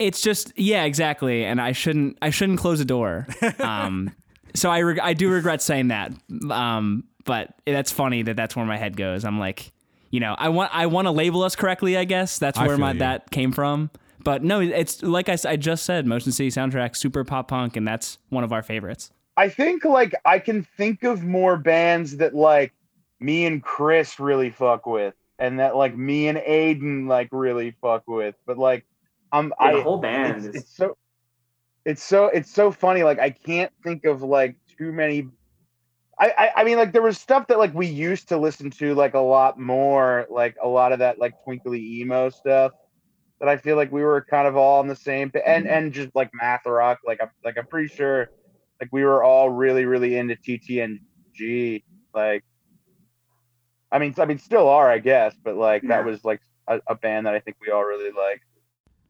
[0.00, 1.44] It's just yeah, exactly.
[1.44, 3.26] And I shouldn't I shouldn't close a door.
[3.60, 4.12] Um,
[4.54, 6.12] so I reg- I do regret saying that.
[6.50, 9.24] Um, but that's funny that that's where my head goes.
[9.24, 9.70] I'm like,
[10.10, 11.96] you know, I want I want to label us correctly.
[11.96, 12.98] I guess that's where my you.
[13.00, 13.90] that came from.
[14.22, 17.86] But no, it's like I, I just said, Motion City soundtrack, super pop punk, and
[17.86, 19.10] that's one of our favorites.
[19.36, 22.72] I think like I can think of more bands that like
[23.20, 28.06] me and Chris really fuck with, and that like me and Aiden like really fuck
[28.06, 28.34] with.
[28.46, 28.84] But like,
[29.32, 30.96] Um, I'm Yeah, I the whole band it's, is it's so
[31.84, 33.02] it's so it's so funny.
[33.02, 35.28] Like I can't think of like too many.
[36.18, 38.94] I, I I mean like there was stuff that like we used to listen to
[38.94, 42.72] like a lot more, like a lot of that like twinkly emo stuff
[43.40, 45.74] that I feel like we were kind of all on the same and mm-hmm.
[45.74, 46.98] and just like math rock.
[47.06, 48.30] Like I'm like I'm pretty sure
[48.80, 51.82] like we were all really really into TTNG.
[52.14, 52.44] Like
[53.90, 56.94] I mean I mean still are I guess, but like that was like a, a
[56.94, 58.44] band that I think we all really liked.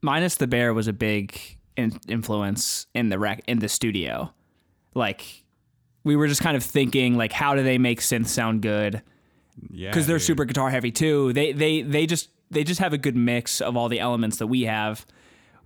[0.03, 1.38] Minus the Bear was a big
[1.76, 4.32] in- influence in the rec- in the studio.
[4.94, 5.44] Like
[6.05, 9.03] we were just kind of thinking like how do they make synth sound good?
[9.70, 10.26] yeah, because they're dude.
[10.26, 11.32] super guitar heavy too.
[11.32, 14.46] They they they just they just have a good mix of all the elements that
[14.46, 15.05] we have.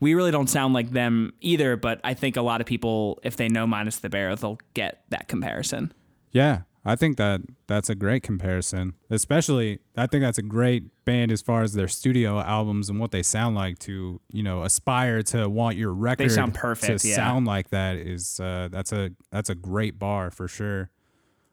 [0.01, 3.37] We really don't sound like them either, but I think a lot of people, if
[3.37, 5.93] they know Minus the Bear, they'll get that comparison.
[6.33, 8.95] Yeah, I think that that's a great comparison.
[9.09, 13.11] Especially, I think that's a great band as far as their studio albums and what
[13.11, 13.79] they sound like.
[13.81, 17.17] To you know, aspire to want your record they sound perfect, to yeah.
[17.17, 20.91] sound like that is uh, that's a that's a great bar for sure.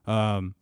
[0.05, 0.55] Um,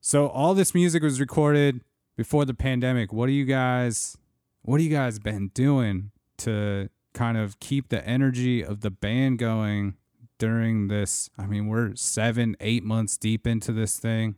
[0.00, 1.82] so all this music was recorded
[2.16, 3.12] before the pandemic.
[3.12, 4.16] What do you guys,
[4.62, 9.38] what do you guys been doing to kind of keep the energy of the band
[9.38, 9.94] going
[10.42, 11.30] during this?
[11.38, 14.34] I mean, we're seven, eight months deep into this thing.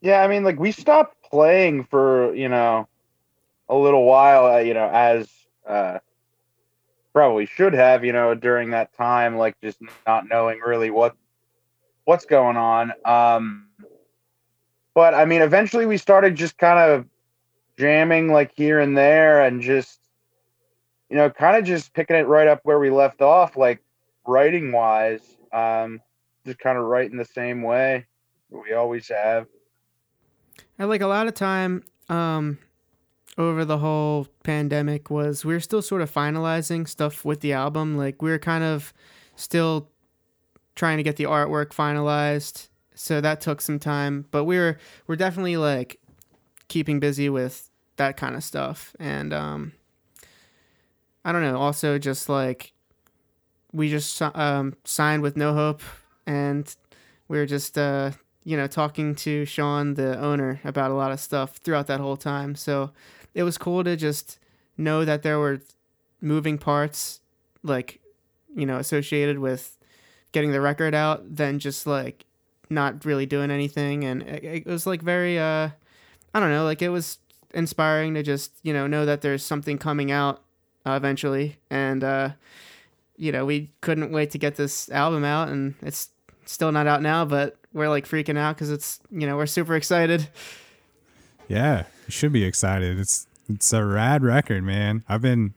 [0.00, 2.88] Yeah, I mean, like we stopped playing for you know
[3.68, 4.46] a little while.
[4.46, 5.28] Uh, you know, as
[5.64, 6.00] uh,
[7.12, 8.04] probably should have.
[8.04, 11.14] You know, during that time, like just not knowing really what
[12.04, 12.92] what's going on.
[13.04, 13.68] Um,
[14.92, 17.06] but I mean, eventually we started just kind of
[17.78, 20.00] jamming like here and there, and just
[21.12, 23.82] you know, kind of just picking it right up where we left off, like
[24.26, 25.36] writing wise.
[25.52, 26.00] Um,
[26.46, 28.06] just kind of writing the same way
[28.48, 29.46] we always have.
[30.78, 32.58] I like a lot of time um
[33.36, 37.98] over the whole pandemic was we were still sort of finalizing stuff with the album.
[37.98, 38.94] Like we were kind of
[39.36, 39.90] still
[40.76, 42.70] trying to get the artwork finalized.
[42.94, 44.24] So that took some time.
[44.30, 46.00] But we were we're definitely like
[46.68, 48.96] keeping busy with that kind of stuff.
[48.98, 49.72] And um
[51.24, 52.72] I don't know, also just like
[53.72, 55.82] we just um signed with No Hope
[56.26, 56.74] and
[57.28, 58.12] we were just uh
[58.44, 62.16] you know, talking to Sean, the owner, about a lot of stuff throughout that whole
[62.16, 62.54] time.
[62.54, 62.90] So
[63.34, 64.38] it was cool to just
[64.76, 65.60] know that there were
[66.20, 67.20] moving parts,
[67.62, 68.00] like,
[68.54, 69.78] you know, associated with
[70.32, 72.24] getting the record out, than just like
[72.68, 74.04] not really doing anything.
[74.04, 75.68] And it, it was like very, uh,
[76.34, 77.18] I don't know, like it was
[77.54, 80.42] inspiring to just, you know, know that there's something coming out
[80.86, 81.58] uh, eventually.
[81.70, 82.30] And, uh,
[83.16, 86.10] you know, we couldn't wait to get this album out, and it's
[86.44, 89.76] still not out now, but we're like freaking out because it's, you know, we're super
[89.76, 90.28] excited.
[91.48, 92.98] Yeah, you should be excited.
[92.98, 95.04] It's it's a rad record, man.
[95.08, 95.54] I've been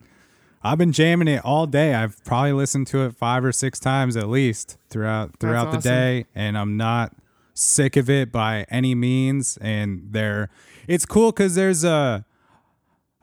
[0.64, 1.94] I've been jamming it all day.
[1.94, 6.26] I've probably listened to it five or six times at least throughout throughout the day,
[6.34, 7.16] and I'm not
[7.54, 9.58] sick of it by any means.
[9.62, 10.50] And there,
[10.88, 12.26] it's cool because there's a,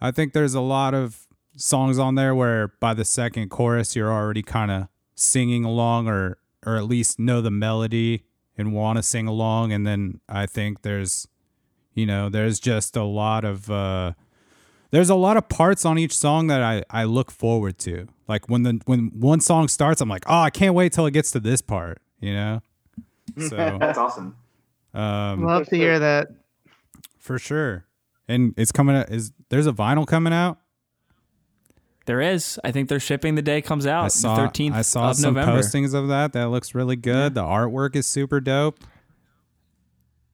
[0.01, 1.27] I think there's a lot of
[1.57, 6.39] songs on there where by the second chorus you're already kind of singing along or
[6.65, 8.25] or at least know the melody
[8.57, 11.27] and want to sing along, and then I think there's
[11.95, 14.13] you know there's just a lot of uh
[14.91, 18.09] there's a lot of parts on each song that I, I look forward to.
[18.29, 21.11] Like when the when one song starts i'm like oh i can't wait till it
[21.11, 22.63] gets to this part you know?
[23.37, 24.37] So That's awesome.
[24.95, 26.29] um Love to hear that.
[27.19, 27.85] for sure.
[28.29, 30.59] And it's coming out is there's a vinyl coming out
[32.07, 32.59] There is.
[32.65, 34.05] I think they're shipping the day comes out.
[34.05, 35.61] i saw the 13th i saw of some November.
[35.61, 38.79] postings of that that looks really good the artwork is super dope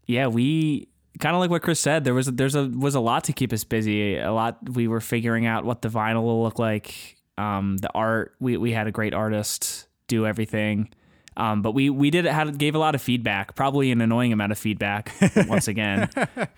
[0.09, 0.89] yeah, we
[1.21, 2.03] kind of like what Chris said.
[2.03, 4.17] There was a, there's a was a lot to keep us busy.
[4.17, 7.17] A lot we were figuring out what the vinyl will look like.
[7.37, 10.89] Um, the art we we had a great artist do everything.
[11.37, 14.51] Um, but we we did had gave a lot of feedback, probably an annoying amount
[14.51, 15.13] of feedback
[15.47, 16.09] once again.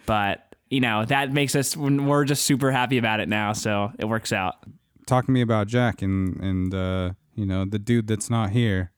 [0.06, 4.04] but you know that makes us we're just super happy about it now, so it
[4.04, 4.54] works out.
[5.06, 8.92] Talk to me about jack and and uh you know the dude that's not here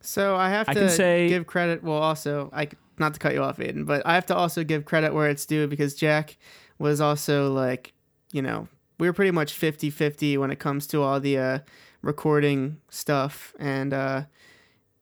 [0.00, 1.82] So I have I to can say- give credit.
[1.82, 2.68] Well, also, I
[2.98, 5.44] not to cut you off, Aiden, but I have to also give credit where it's
[5.46, 6.36] due because Jack
[6.78, 7.92] was also like,
[8.32, 8.68] you know,
[8.98, 11.58] we were pretty much 50-50 when it comes to all the uh,
[12.02, 14.22] recording stuff, and uh,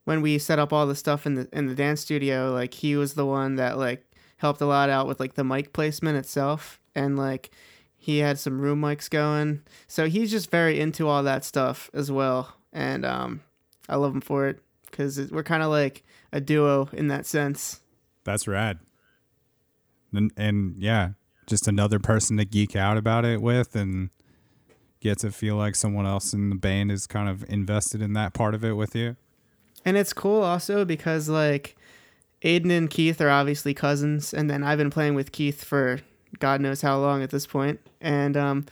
[0.05, 2.95] when we set up all the stuff in the in the dance studio, like he
[2.97, 4.03] was the one that like
[4.37, 7.51] helped a lot out with like the mic placement itself, and like
[7.99, 12.11] he had some room mics going, so he's just very into all that stuff as
[12.11, 13.41] well, and um,
[13.87, 17.81] I love him for it because we're kind of like a duo in that sense.
[18.23, 18.79] That's rad.
[20.13, 21.09] And, and yeah,
[21.45, 24.09] just another person to geek out about it with and
[24.99, 28.33] get to feel like someone else in the band is kind of invested in that
[28.33, 29.15] part of it with you.
[29.85, 31.75] And it's cool also because like
[32.43, 35.99] Aiden and Keith are obviously cousins, and then I've been playing with Keith for
[36.37, 38.65] God knows how long at this point, and um,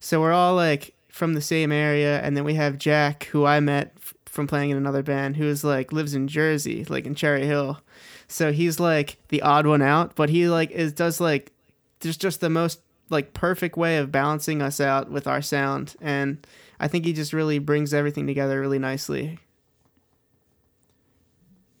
[0.00, 3.60] so we're all like from the same area, and then we have Jack, who I
[3.60, 7.46] met f- from playing in another band, who's like lives in Jersey, like in Cherry
[7.46, 7.80] Hill,
[8.26, 11.52] so he's like the odd one out, but he like is does like
[12.00, 12.80] there's just the most
[13.10, 16.44] like perfect way of balancing us out with our sound, and
[16.80, 19.38] I think he just really brings everything together really nicely.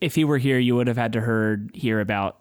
[0.00, 2.38] if he were here, you would have had to heard hear about,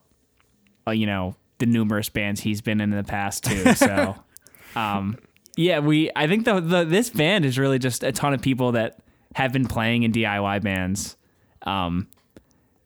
[0.86, 1.34] uh, you know,
[1.64, 3.74] the numerous bands he's been in in the past too.
[3.74, 4.16] So,
[4.76, 5.18] um,
[5.56, 6.12] yeah, we.
[6.16, 9.00] I think the, the this band is really just a ton of people that
[9.36, 11.16] have been playing in DIY bands.
[11.64, 12.08] Um,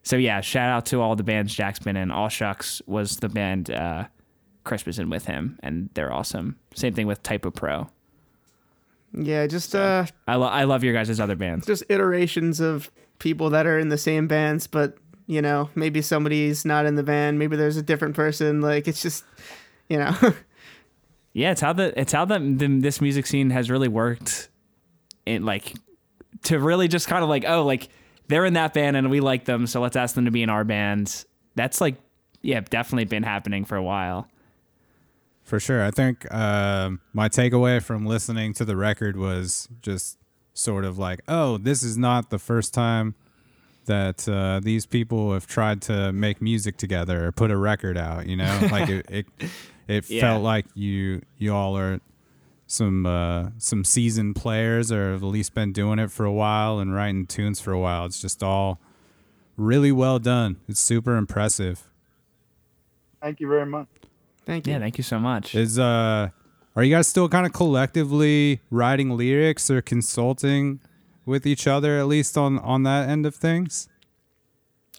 [0.04, 2.12] so yeah, shout out to all the bands Jack's been in.
[2.12, 4.06] All Shucks was the band uh,
[4.64, 6.58] Chris was in with him, and they're awesome.
[6.76, 7.90] Same thing with Typo Pro.
[9.14, 11.66] Yeah, just uh, I, lo- I love your guys' other bands.
[11.66, 14.98] just iterations of people that are in the same bands, but
[15.28, 17.38] you know, maybe somebody's not in the band.
[17.38, 18.62] Maybe there's a different person.
[18.62, 19.24] Like it's just,
[19.90, 20.16] you know,
[21.38, 24.50] Yeah, it's how the it's how the, the this music scene has really worked.
[25.28, 25.72] In like
[26.46, 27.90] to really just kind of like oh like
[28.28, 30.50] they're in that band and we like them, so let's ask them to be in
[30.50, 31.26] our band.
[31.54, 31.94] That's like
[32.42, 34.28] yeah, definitely been happening for a while.
[35.44, 35.84] For sure.
[35.86, 40.18] I think um my takeaway from listening to the record was just
[40.56, 43.14] sort of like, oh, this is not the first time
[43.88, 48.28] that uh, these people have tried to make music together or put a record out.
[48.28, 49.26] You know, like it it,
[49.88, 50.22] it Yeah.
[50.22, 52.00] felt like you you all are
[52.68, 56.80] some uh, some seasoned players or have at least been doing it for a while
[56.80, 58.06] and writing tunes for a while.
[58.06, 58.80] It's just all
[59.58, 60.58] really well done.
[60.68, 61.90] It's super impressive.
[63.22, 63.88] Thank you very much.
[64.46, 64.74] thank you.
[64.74, 65.56] Yeah, thank you so much.
[65.56, 66.30] Is uh
[66.76, 70.80] are you guys still kind of collectively writing lyrics or consulting
[71.28, 73.88] with each other at least on on that end of things?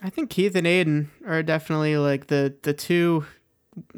[0.00, 3.26] I think Keith and Aiden are definitely like the the two,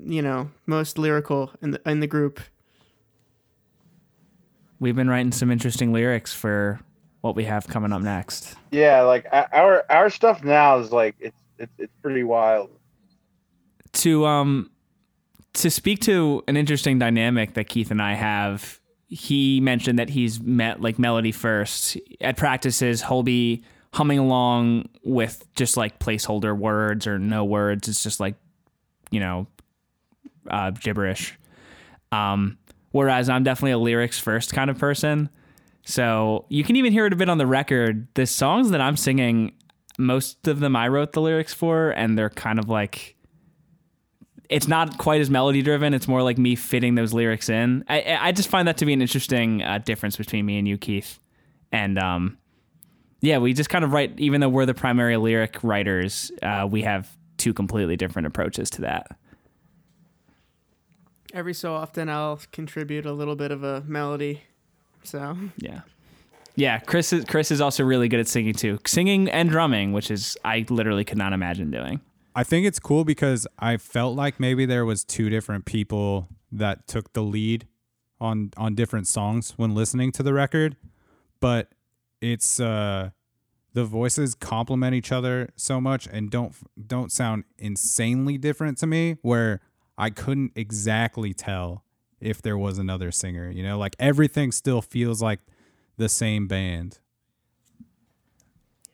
[0.02, 2.40] you know, most lyrical in the in the group.
[4.78, 6.81] We've been writing some interesting lyrics for
[7.20, 8.55] what we have coming up next.
[8.70, 12.70] Yeah, like our our stuff now is like it's it's it's pretty wild.
[13.93, 14.70] to um
[15.52, 18.80] to speak to an interesting dynamic that Keith and I have,
[19.11, 23.03] he mentioned that he's met like melody first at practices.
[23.03, 27.89] He'll be humming along with just like placeholder words or no words.
[27.89, 28.37] It's just like
[29.11, 29.49] you know
[30.49, 31.37] uh, gibberish.
[32.12, 32.57] Um,
[32.93, 35.28] whereas I'm definitely a lyrics first kind of person.
[35.85, 38.07] So you can even hear it a bit on the record.
[38.15, 39.53] The songs that I'm singing,
[39.99, 43.16] most of them I wrote the lyrics for, and they're kind of like
[44.51, 45.94] it's not quite as melody driven.
[45.94, 47.85] It's more like me fitting those lyrics in.
[47.89, 50.77] I I just find that to be an interesting uh, difference between me and you,
[50.77, 51.20] Keith.
[51.72, 52.36] And um,
[53.20, 54.18] yeah, we just kind of write.
[54.18, 58.82] Even though we're the primary lyric writers, uh, we have two completely different approaches to
[58.82, 59.16] that.
[61.32, 64.43] Every so often, I'll contribute a little bit of a melody.
[65.05, 65.82] So Yeah,
[66.56, 66.81] yeah.
[66.81, 70.36] Chris is Chris is also really good at singing too, singing and drumming, which is
[70.44, 72.01] I literally could not imagine doing.
[72.35, 76.86] I think it's cool because I felt like maybe there was two different people that
[76.86, 77.66] took the lead
[78.20, 80.77] on on different songs when listening to the record,
[81.40, 81.69] but
[82.20, 83.11] it's uh
[83.73, 86.55] the voices complement each other so much and don't
[86.86, 89.61] don't sound insanely different to me where
[89.97, 91.85] I couldn't exactly tell
[92.20, 93.78] if there was another singer, you know?
[93.78, 95.40] Like everything still feels like
[95.97, 96.98] the same band.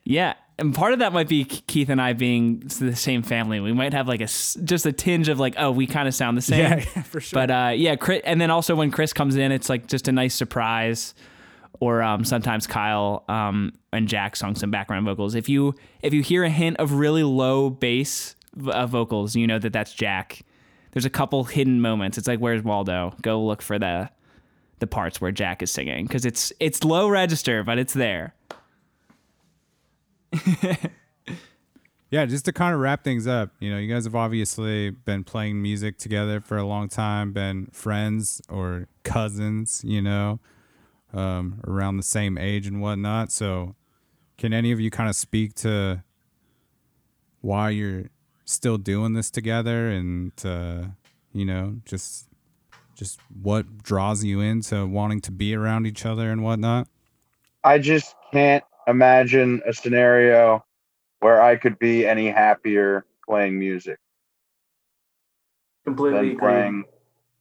[0.07, 3.59] Yeah, and part of that might be Keith and I being the same family.
[3.59, 6.37] We might have like a just a tinge of like, oh, we kind of sound
[6.37, 6.59] the same.
[6.59, 7.35] Yeah, yeah, for sure.
[7.35, 10.11] But uh, yeah, Chris, and then also when Chris comes in, it's like just a
[10.13, 11.13] nice surprise.
[11.79, 15.35] Or um, sometimes Kyle um, and Jack sung some background vocals.
[15.35, 18.35] If you if you hear a hint of really low bass
[18.65, 20.41] uh, vocals, you know that that's Jack.
[20.93, 22.17] There's a couple hidden moments.
[22.17, 23.13] It's like where's Waldo?
[23.21, 24.09] Go look for the
[24.79, 28.33] the parts where Jack is singing because it's it's low register, but it's there.
[32.09, 35.25] Yeah, just to kind of wrap things up, you know, you guys have obviously been
[35.25, 40.39] playing music together for a long time, been friends or cousins, you know,
[41.13, 43.33] um, around the same age and whatnot.
[43.33, 43.75] So,
[44.37, 46.03] can any of you kind of speak to
[47.41, 48.05] why you're
[48.45, 50.83] still doing this together and, uh,
[51.33, 52.27] you know, just
[52.95, 56.87] just what draws you into wanting to be around each other and whatnot?
[57.65, 60.65] I just can't imagine a scenario
[61.19, 63.99] where I could be any happier playing music
[65.85, 66.85] Completely than playing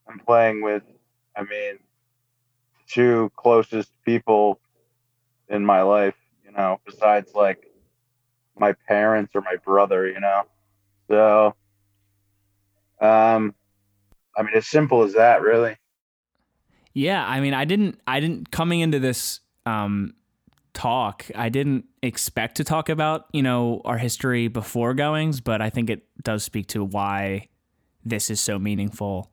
[0.08, 0.82] and playing with
[1.36, 1.78] I mean
[2.88, 4.60] two closest people
[5.48, 6.14] in my life,
[6.44, 7.66] you know, besides like
[8.58, 10.42] my parents or my brother, you know.
[11.08, 11.54] So
[13.00, 13.54] um
[14.36, 15.76] I mean as simple as that really.
[16.96, 20.14] Yeah, I mean, I didn't, I didn't coming into this um,
[20.76, 25.70] talk, I didn't expect to talk about you know our history before goings, but I
[25.70, 27.48] think it does speak to why
[28.04, 29.32] this is so meaningful.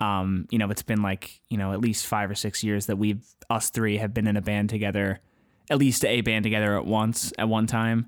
[0.00, 2.96] Um, you know, it's been like you know at least five or six years that
[2.96, 5.20] we've us three have been in a band together,
[5.70, 8.06] at least a band together at once at one time.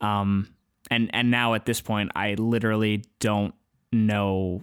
[0.00, 0.54] Um,
[0.92, 3.52] and and now at this point, I literally don't
[3.92, 4.62] know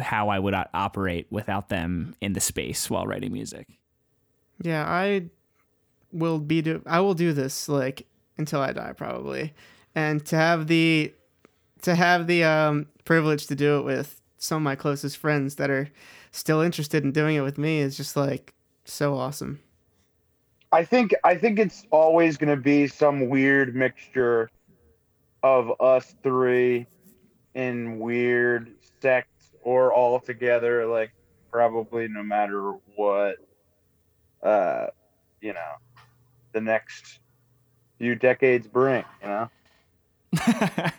[0.00, 3.68] how I would operate without them in the space while writing music.
[4.60, 5.30] yeah, I
[6.12, 8.06] will be do I will do this like
[8.36, 9.54] until I die probably,
[9.94, 11.12] and to have the
[11.82, 15.70] to have the um, privilege to do it with some of my closest friends that
[15.70, 15.88] are
[16.30, 18.54] still interested in doing it with me is just like
[18.84, 19.60] so awesome.
[20.72, 24.50] I think I think it's always going to be some weird mixture
[25.42, 26.86] of us three
[27.54, 31.10] in weird sects or all together like
[31.50, 33.36] probably no matter what
[34.42, 34.86] uh
[35.40, 35.72] you know
[36.52, 37.20] the next
[37.98, 39.50] few decades bring, you know.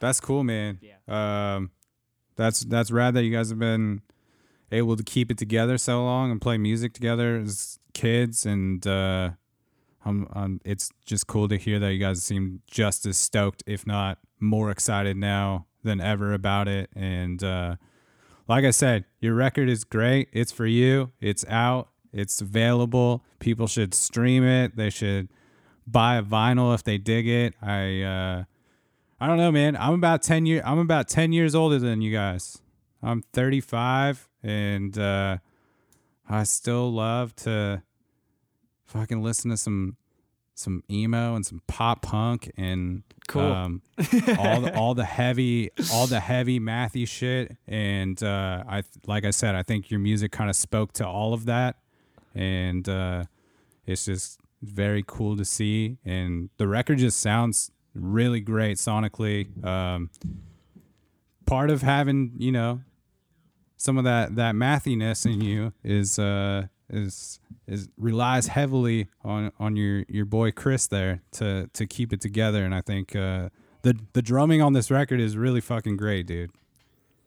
[0.00, 0.78] That's cool, man.
[0.80, 1.56] Yeah.
[1.56, 1.70] Um,
[2.36, 4.00] that's that's rad that you guys have been
[4.70, 9.30] able to keep it together so long and play music together as kids, and uh,
[10.04, 13.86] I'm, I'm, it's just cool to hear that you guys seem just as stoked, if
[13.86, 16.90] not more excited now than ever about it.
[16.94, 17.76] And uh,
[18.46, 20.28] like I said, your record is great.
[20.32, 21.12] It's for you.
[21.20, 21.88] It's out.
[22.18, 23.24] It's available.
[23.38, 24.76] People should stream it.
[24.76, 25.28] They should
[25.86, 27.54] buy a vinyl if they dig it.
[27.62, 28.44] I uh,
[29.20, 29.76] I don't know, man.
[29.76, 30.62] I'm about ten year.
[30.64, 32.60] I'm about ten years older than you guys.
[33.00, 35.38] I'm 35, and uh,
[36.28, 37.82] I still love to
[38.86, 39.96] fucking listen to some
[40.54, 43.42] some emo and some pop punk and Cool.
[43.42, 43.82] um,
[44.38, 47.56] all the, all the heavy all the heavy mathy shit.
[47.68, 51.32] And uh, I like I said, I think your music kind of spoke to all
[51.34, 51.76] of that,
[52.38, 53.24] and uh,
[53.86, 55.98] it's just very cool to see.
[56.04, 59.64] And the record just sounds really great sonically.
[59.64, 60.10] Um,
[61.46, 62.80] part of having you know
[63.76, 69.74] some of that that mathiness in you is uh is is relies heavily on on
[69.76, 73.48] your your boy Chris there to to keep it together and I think uh
[73.82, 76.50] the the drumming on this record is really fucking great dude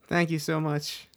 [0.07, 1.07] Thank you so much.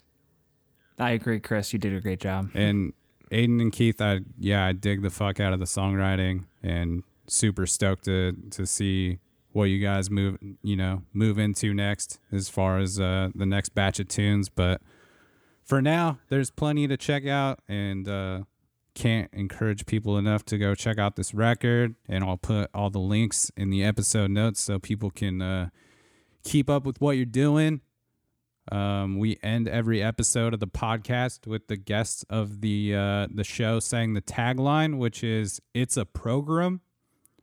[1.00, 1.72] I agree, Chris.
[1.72, 2.50] You did a great job.
[2.54, 2.92] and
[3.34, 7.66] Aiden and Keith I yeah I dig the fuck out of the songwriting and super
[7.66, 9.18] stoked to to see
[9.52, 13.70] what you guys move you know move into next as far as uh the next
[13.70, 14.80] batch of tunes but
[15.64, 18.42] for now, there's plenty to check out, and uh,
[18.94, 21.94] can't encourage people enough to go check out this record.
[22.06, 25.70] And I'll put all the links in the episode notes so people can uh,
[26.44, 27.80] keep up with what you're doing.
[28.72, 33.44] Um, we end every episode of the podcast with the guests of the uh, the
[33.44, 36.80] show saying the tagline, which is "It's a program."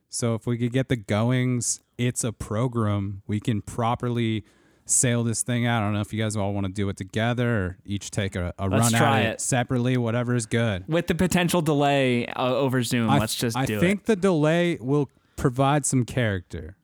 [0.10, 3.22] So if we could get the goings, it's a program.
[3.28, 4.44] We can properly
[4.86, 5.82] sail this thing out.
[5.82, 8.36] I don't know if you guys all want to do it together or each take
[8.36, 9.30] a, a Let's run try at it.
[9.34, 9.96] it separately.
[9.96, 10.86] Whatever is good.
[10.88, 13.78] With the potential delay uh, over Zoom, I, let's just I do it.
[13.78, 16.76] I think the delay will provide some character.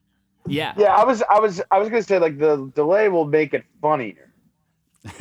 [0.48, 0.74] Yeah.
[0.78, 3.66] Yeah, I was, I was, I was gonna say like the delay will make it
[3.82, 4.27] funnier.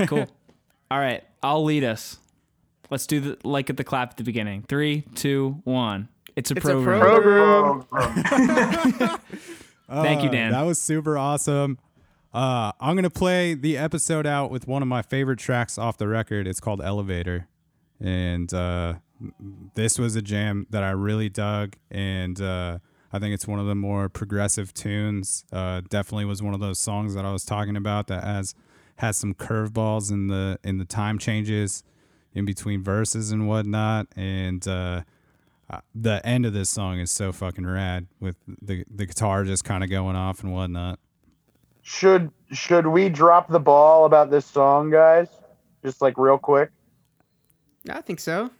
[0.07, 0.27] Cool.
[0.91, 1.25] All right.
[1.43, 2.19] I'll lead us.
[2.91, 4.65] Let's do the like at the clap at the beginning.
[4.69, 6.09] Three, two, one.
[6.37, 7.83] It's a It's a program.
[7.83, 7.85] program.
[9.91, 10.53] Thank you, Uh, Dan.
[10.53, 11.79] That was super awesome.
[12.35, 16.07] Uh, I'm gonna play the episode out with one of my favorite tracks off the
[16.09, 16.47] record.
[16.47, 17.49] It's called Elevator,
[17.99, 18.95] and uh,
[19.75, 22.79] this was a jam that I really dug, and uh,
[23.13, 25.45] I think it's one of the more progressive tunes.
[25.51, 28.55] Uh, definitely was one of those songs that I was talking about that has
[28.97, 31.83] has some curveballs in the in the time changes
[32.35, 35.03] in between verses and whatnot, and uh,
[35.71, 39.65] uh, the end of this song is so fucking rad with the the guitar just
[39.65, 40.99] kind of going off and whatnot.
[41.83, 45.29] Should should we drop the ball about this song, guys?
[45.85, 46.71] Just like real quick.
[47.89, 48.51] I think so.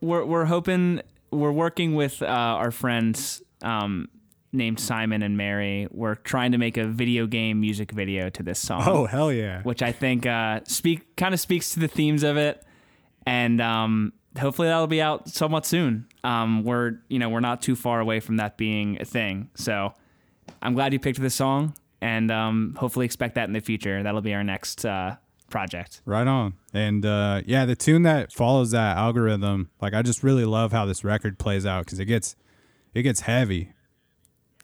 [0.00, 4.08] We're we're hoping we're working with uh, our friends um,
[4.52, 5.88] named Simon and Mary.
[5.90, 8.82] We're trying to make a video game music video to this song.
[8.86, 9.62] Oh hell yeah!
[9.62, 12.62] which I think uh, speak kind of speaks to the themes of it,
[13.26, 16.06] and um, hopefully that'll be out somewhat soon.
[16.24, 19.94] Um, we're you know we're not too far away from that being a thing, so
[20.62, 24.02] I'm glad you picked this song, and um, hopefully expect that in the future.
[24.02, 25.16] That'll be our next uh,
[25.50, 26.02] project.
[26.04, 26.54] Right on.
[26.72, 30.86] And uh, yeah, the tune that follows that algorithm, like I just really love how
[30.86, 32.36] this record plays out because it gets
[32.94, 33.72] it gets heavy,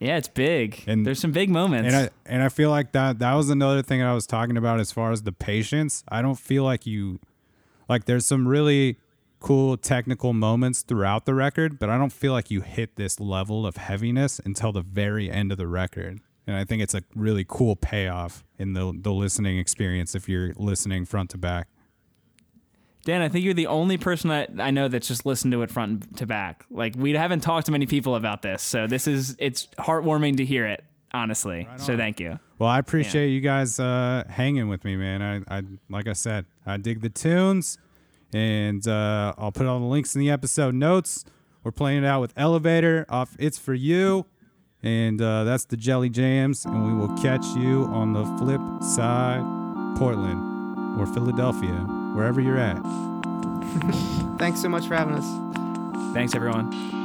[0.03, 0.83] Yeah, it's big.
[0.87, 1.87] And- There's some big moments.
[1.95, 4.81] and I and I feel like that that was another thing I was talking about
[4.81, 6.03] as far as the patience.
[6.09, 7.21] I don't feel like you
[7.89, 8.99] like there's some really
[9.41, 13.67] cool technical moments throughout the record, but I don't feel like you hit this level
[13.67, 16.21] of heaviness until the very end of the record.
[16.47, 20.53] And I think it's a really cool payoff in the the listening experience if you're
[20.57, 21.69] listening front to back.
[23.05, 25.71] Dan, I think you're the only person that I know that's just listened to it
[25.71, 26.65] front to back.
[26.71, 30.45] Like we haven't talked to many people about this, so this is it's heartwarming to
[30.45, 30.85] hear it.
[31.15, 32.39] Honestly, so thank you.
[32.59, 35.21] Well, I appreciate you guys uh, hanging with me, man.
[35.21, 37.77] I, I like I said, I dig the tunes,
[38.33, 41.27] and uh, I'll put all the links in the episode notes.
[41.65, 44.25] We're playing it out with Elevator off "It's for You,"
[44.83, 46.65] and uh, that's the Jelly Jams.
[46.65, 49.43] And we will catch you on the flip side,
[49.99, 52.81] Portland or Philadelphia, wherever you're at.
[54.39, 56.13] Thanks so much for having us.
[56.15, 57.02] Thanks, everyone.